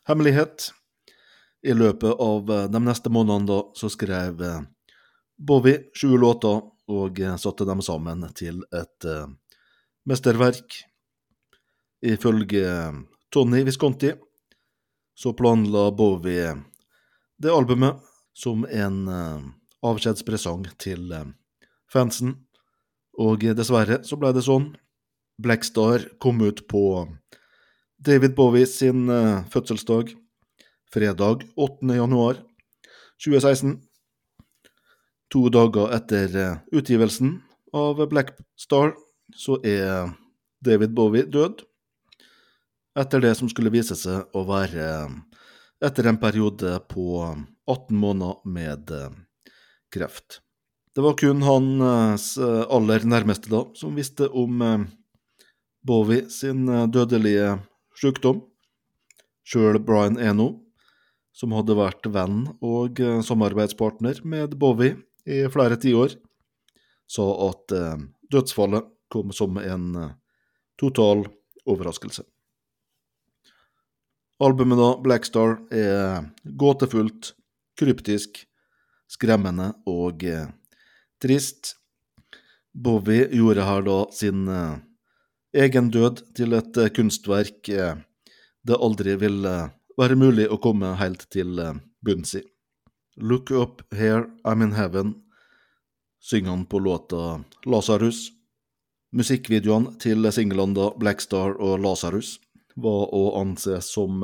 hemmelighet. 0.08 0.70
I 1.66 1.74
løpet 1.74 2.22
av 2.22 2.46
de 2.72 2.82
neste 2.86 3.10
månedene 3.10 3.50
da, 3.50 3.60
så 3.76 3.90
skrev 3.90 4.44
Bowie 5.38 5.90
sju 5.98 6.14
låter 6.18 6.62
og 6.88 7.20
satte 7.40 7.66
dem 7.68 7.82
sammen 7.84 8.24
til 8.36 8.64
et 8.72 9.08
uh, 9.08 9.28
mesterverk. 10.08 10.80
Ifølge 12.02 12.94
Tony 13.34 13.64
Visconti 13.68 14.14
så 15.18 15.34
planla 15.34 15.92
Bowie 15.92 16.56
det 17.38 17.54
albumet 17.54 18.02
som 18.34 18.66
en 18.66 19.08
uh, 19.10 19.42
avskjedspresang 19.86 20.66
til 20.80 21.12
uh, 21.12 21.26
fansen, 21.92 22.36
og 23.18 23.44
dessverre 23.58 24.04
så 24.06 24.18
ble 24.20 24.32
det 24.34 24.46
sånn. 24.46 24.72
Blackstar 25.38 26.06
kom 26.20 26.42
ut 26.42 26.68
på 26.68 27.08
David 27.98 28.36
Bowie 28.36 28.66
sin 28.66 29.10
eh, 29.10 29.46
fødselsdag, 29.54 30.14
fredag 30.94 31.46
8. 31.56 31.96
januar 31.96 32.42
2016. 33.26 33.78
To 35.34 35.48
dager 35.54 35.94
etter 35.98 36.38
eh, 36.38 36.58
utgivelsen 36.72 37.38
av 37.74 38.02
Black 38.10 38.34
Star 38.58 38.96
så 39.36 39.60
er 39.66 40.14
David 40.66 40.94
Bowie 40.98 41.26
død. 41.26 41.62
Etter 42.98 43.22
det 43.22 43.36
som 43.38 43.50
skulle 43.52 43.74
vise 43.74 43.98
seg 43.98 44.34
å 44.34 44.46
være 44.48 44.88
etter 45.84 46.10
en 46.10 46.18
periode 46.18 46.80
på 46.90 47.22
18 47.68 47.98
måneder 47.98 48.42
med 48.50 48.92
eh, 48.92 49.10
kreft. 49.94 50.42
Det 50.96 51.04
var 51.06 51.18
kun 51.20 51.44
hans 51.46 52.32
eh, 52.42 52.64
aller 52.74 53.06
nærmeste 53.06 53.52
da 53.52 53.66
som 53.78 53.98
visste 53.98 54.30
om 54.30 54.62
eh, 54.66 54.88
Bowie 55.88 56.28
sin 56.34 56.68
dødelige 56.92 57.58
sykdom. 57.96 58.44
Sjøl 59.48 59.80
Brian 59.80 60.20
Eno, 60.20 60.50
som 61.32 61.56
hadde 61.56 61.78
vært 61.80 62.10
venn 62.12 62.42
og 62.60 63.00
samarbeidspartner 63.24 64.20
med 64.28 64.58
Bowie 64.60 64.98
i 65.24 65.46
flere 65.54 65.80
tiår, 65.80 66.18
sa 67.08 67.28
at 67.48 67.76
dødsfallet 68.28 68.90
kom 69.08 69.32
som 69.32 69.56
en 69.62 69.94
total 70.76 71.24
overraskelse. 71.64 72.26
Albumet 74.38 74.78
da, 74.78 74.90
Blackstar, 75.02 75.56
er 75.74 76.28
gåtefullt, 76.44 77.32
kryptisk, 77.78 78.44
skremmende 79.10 79.72
og 79.90 80.22
eh, 80.28 80.46
trist. 81.22 81.74
Bowie 82.78 83.26
gjorde 83.34 83.66
her 83.66 83.82
da 83.88 83.96
sin 84.14 84.44
eh, 84.52 84.76
egen 85.58 85.90
død 85.92 86.22
til 86.38 86.54
et 86.58 86.78
eh, 86.78 86.92
kunstverk 86.94 87.70
eh, 87.74 87.98
det 88.68 88.78
aldri 88.78 89.16
vil 89.22 89.46
eh, 89.48 89.70
være 89.98 90.18
mulig 90.20 90.48
å 90.52 90.60
komme 90.62 90.94
helt 91.00 91.26
til 91.34 91.58
bunns 92.06 92.36
i. 92.38 92.44
Look 93.18 93.50
up 93.52 93.82
here, 93.92 94.28
I'm 94.46 94.62
in 94.62 94.76
heaven, 94.78 95.16
synger 96.22 96.54
han 96.54 96.66
på 96.70 96.80
låta 96.86 97.40
Lasarus. 97.66 98.28
Musikkvideoene 99.18 99.96
til 100.04 100.28
singlene 100.36 100.92
Blackstar 101.00 101.56
og 101.58 101.80
Lasarus 101.82 102.36
var 102.78 103.10
å 103.16 103.24
anse 103.40 103.80
som 103.82 104.22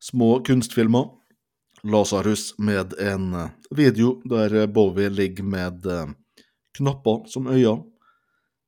små 0.00 0.30
kunstfilmer. 0.46 1.10
Lasarus 1.84 2.54
med 2.56 2.94
en 3.02 3.34
video 3.68 4.16
der 4.24 4.64
Bowie 4.72 5.10
ligger 5.12 5.44
med 5.44 5.84
knapper 6.78 7.26
som 7.28 7.52
øyne 7.52 7.97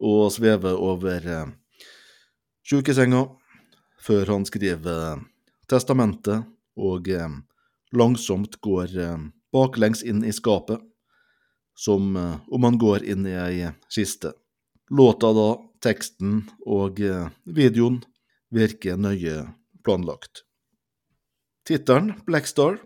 og 0.01 0.33
svever 0.33 0.79
over 0.81 1.27
eh, 1.29 1.49
sjukesenga 2.65 3.27
før 4.01 4.35
han 4.35 4.47
skriver 4.49 5.03
eh, 5.13 5.25
testamentet 5.71 6.49
og 6.81 7.11
eh, 7.13 7.29
langsomt 7.93 8.57
går 8.65 8.95
baklengs 9.51 10.05
inn 10.07 10.23
i 10.25 10.31
skapet, 10.31 10.79
som 11.75 12.15
om 12.15 12.67
han 12.67 12.77
går 12.79 13.03
inn 13.03 13.25
i 13.27 13.33
ei 13.35 13.73
kiste. 13.91 14.31
Låta 14.95 15.33
da, 15.35 15.49
teksten 15.83 16.45
og 16.71 17.01
videoen 17.51 17.97
virker 18.55 18.95
nøye 18.95 19.49
planlagt. 19.83 20.45
Tittelen, 21.67 22.13
Blackstar, 22.29 22.79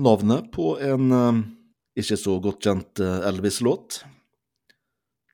navnet 0.00 0.48
på 0.56 0.78
en 0.80 1.12
ikke 1.92 2.16
så 2.16 2.38
godt 2.40 2.64
kjent 2.64 3.04
Elvis-låt. 3.04 4.00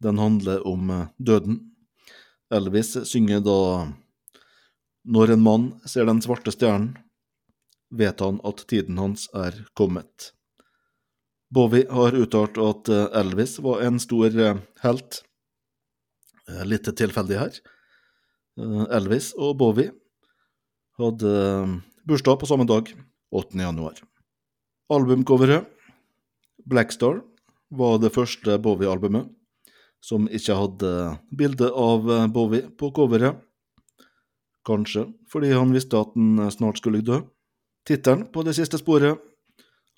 Den 0.03 0.18
handler 0.18 0.66
om 0.66 0.90
eh, 0.90 1.09
døden. 1.18 1.61
Elvis 2.53 2.94
synger 3.09 3.40
da 3.40 3.59
Når 5.07 5.32
en 5.32 5.42
mann 5.42 5.66
ser 5.86 6.07
den 6.07 6.18
svarte 6.22 6.51
stjernen, 6.51 6.97
vet 7.94 8.20
han 8.20 8.40
at 8.44 8.64
tiden 8.66 8.99
hans 8.99 9.28
er 9.34 9.55
kommet. 9.78 10.32
Bowie 11.55 11.86
har 11.86 12.16
uttalt 12.18 12.59
at 12.59 12.90
eh, 12.90 13.07
Elvis 13.20 13.61
var 13.62 13.84
en 13.86 14.01
stor 14.03 14.26
eh, 14.34 14.59
helt. 14.82 15.22
Litt 16.47 16.86
tilfeldig 16.86 17.38
her. 17.40 17.57
Elvis 18.94 19.32
og 19.34 19.57
Bowie 19.59 19.90
hadde 20.94 21.32
bursdag 22.07 22.38
på 22.38 22.47
samme 22.47 22.62
dag, 22.70 22.92
8. 23.34 23.59
januar. 23.59 23.99
Albumcoveret, 24.94 25.66
Blackstar, 26.62 27.18
var 27.74 27.99
det 27.99 28.14
første 28.14 28.61
Bowie-albumet 28.62 29.26
som 30.07 30.28
ikke 30.30 30.54
hadde 30.54 30.92
bilde 31.34 31.70
av 31.72 32.11
eh, 32.11 32.26
Bowie 32.30 32.70
på 32.78 32.92
coveret. 32.94 33.42
Kanskje 34.66 35.09
fordi 35.30 35.52
han 35.54 35.74
visste 35.74 35.98
at 36.00 36.14
han 36.14 36.38
eh, 36.46 36.52
snart 36.54 36.82
skulle 36.82 37.04
dø. 37.04 37.20
Tittelen 37.86 38.26
på 38.34 38.42
det 38.46 38.57
siste 38.59 38.78
sporet, 38.82 39.18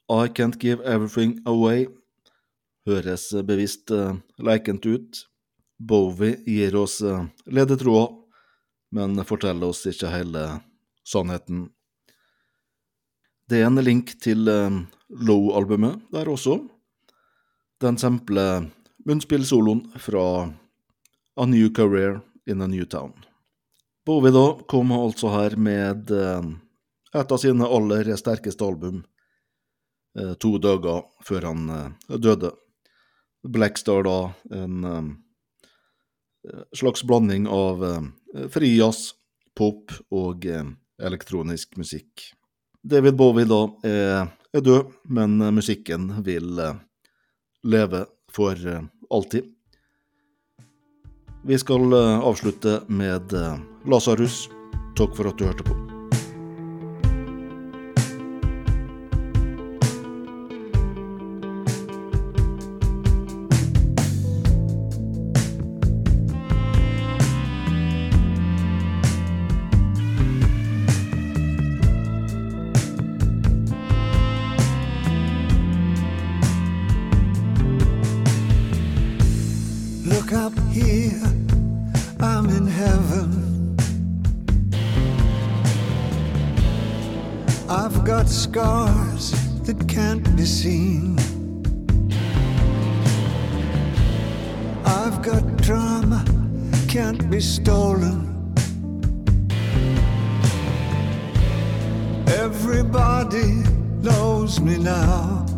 I 0.09 0.28
Can't 0.32 0.56
Give 0.61 0.84
Everything 0.84 1.38
Away, 1.48 1.86
høres 2.88 3.30
bevisst 3.44 3.92
leikent 4.40 4.86
ut. 4.88 5.28
Bowie 5.78 6.42
gir 6.46 6.76
oss 6.76 7.00
eh, 7.00 7.24
ledetråder, 7.46 8.14
men 8.90 9.24
forteller 9.24 9.70
oss 9.70 9.86
ikke 9.86 10.11
hele 10.11 10.44
sannheten. 11.06 11.68
Det 13.48 13.62
er 13.62 13.68
en 13.70 13.80
link 13.84 14.16
til 14.20 14.48
eh, 14.50 14.80
Low-albumet 15.09 16.11
der 16.12 16.28
også. 16.28 16.59
Den 17.80 17.96
sampler 17.96 18.66
munnspillsoloen 19.05 19.84
fra 19.99 20.53
A 21.36 21.46
New 21.46 21.70
Career 21.74 22.20
in 22.46 22.61
a 22.61 22.66
New 22.66 22.84
Town. 22.84 23.12
Bowie 24.07 24.32
da 24.32 24.59
kom 24.68 24.92
altså 24.92 25.28
her 25.28 25.57
med 25.61 26.11
eh, 26.11 26.46
et 27.14 27.32
av 27.32 27.40
sine 27.42 27.66
aller 27.68 28.09
sterkeste 28.16 28.64
album 28.64 29.03
eh, 30.16 30.32
to 30.40 30.55
dager 30.64 31.03
før 31.28 31.51
han 31.51 31.66
eh, 31.74 32.16
døde. 32.16 32.55
Blackstar 33.44 34.03
da, 34.03 34.16
en 34.51 34.82
slags 36.74 37.05
blanding 37.07 37.44
av 37.46 37.84
frijazz, 38.51 39.12
pop 39.57 39.94
og 40.11 40.42
elektronisk 40.99 41.78
musikk. 41.78 42.24
David 42.82 43.14
Bowie 43.16 43.46
da 43.46 43.61
er, 43.86 44.26
død, 44.59 44.90
men 45.14 45.38
musikken 45.55 46.11
vil 46.26 46.59
leve 47.62 48.03
for 48.39 48.66
eh, 48.66 48.82
alltid. 49.11 49.45
Vi 51.43 51.59
skal 51.59 51.93
eh, 51.93 52.18
avslutte 52.20 52.80
med 52.86 53.32
eh, 53.32 53.59
Lasarus. 53.86 54.49
Takk 54.99 55.16
for 55.16 55.30
at 55.30 55.39
du 55.39 55.47
hørte 55.51 55.66
på. 55.66 55.88
Scars 88.59 89.30
that 89.66 89.78
can't 89.86 90.24
be 90.36 90.44
seen. 90.44 91.16
I've 94.84 95.22
got 95.22 95.44
drama, 95.59 96.24
can't 96.88 97.30
be 97.30 97.40
stolen. 97.40 98.18
Everybody 102.26 103.48
knows 104.02 104.59
me 104.61 104.76
now. 104.76 105.57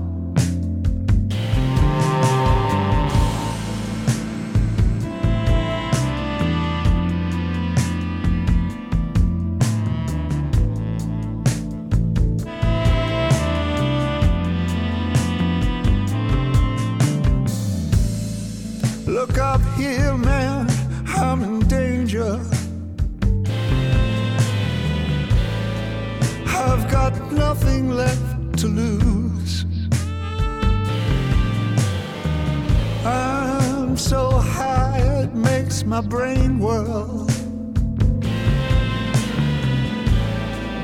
My 35.90 36.00
brain 36.00 36.60
whirl. 36.60 37.26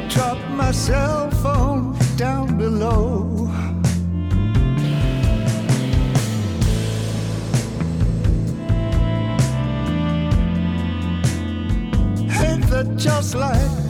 Drop 0.09 0.38
my 0.50 0.72
cell 0.72 1.30
phone 1.30 1.96
down 2.16 2.59
below. 2.59 3.48
Ain't 12.42 12.66
that 12.70 12.96
just 12.96 13.36
like 13.36 13.88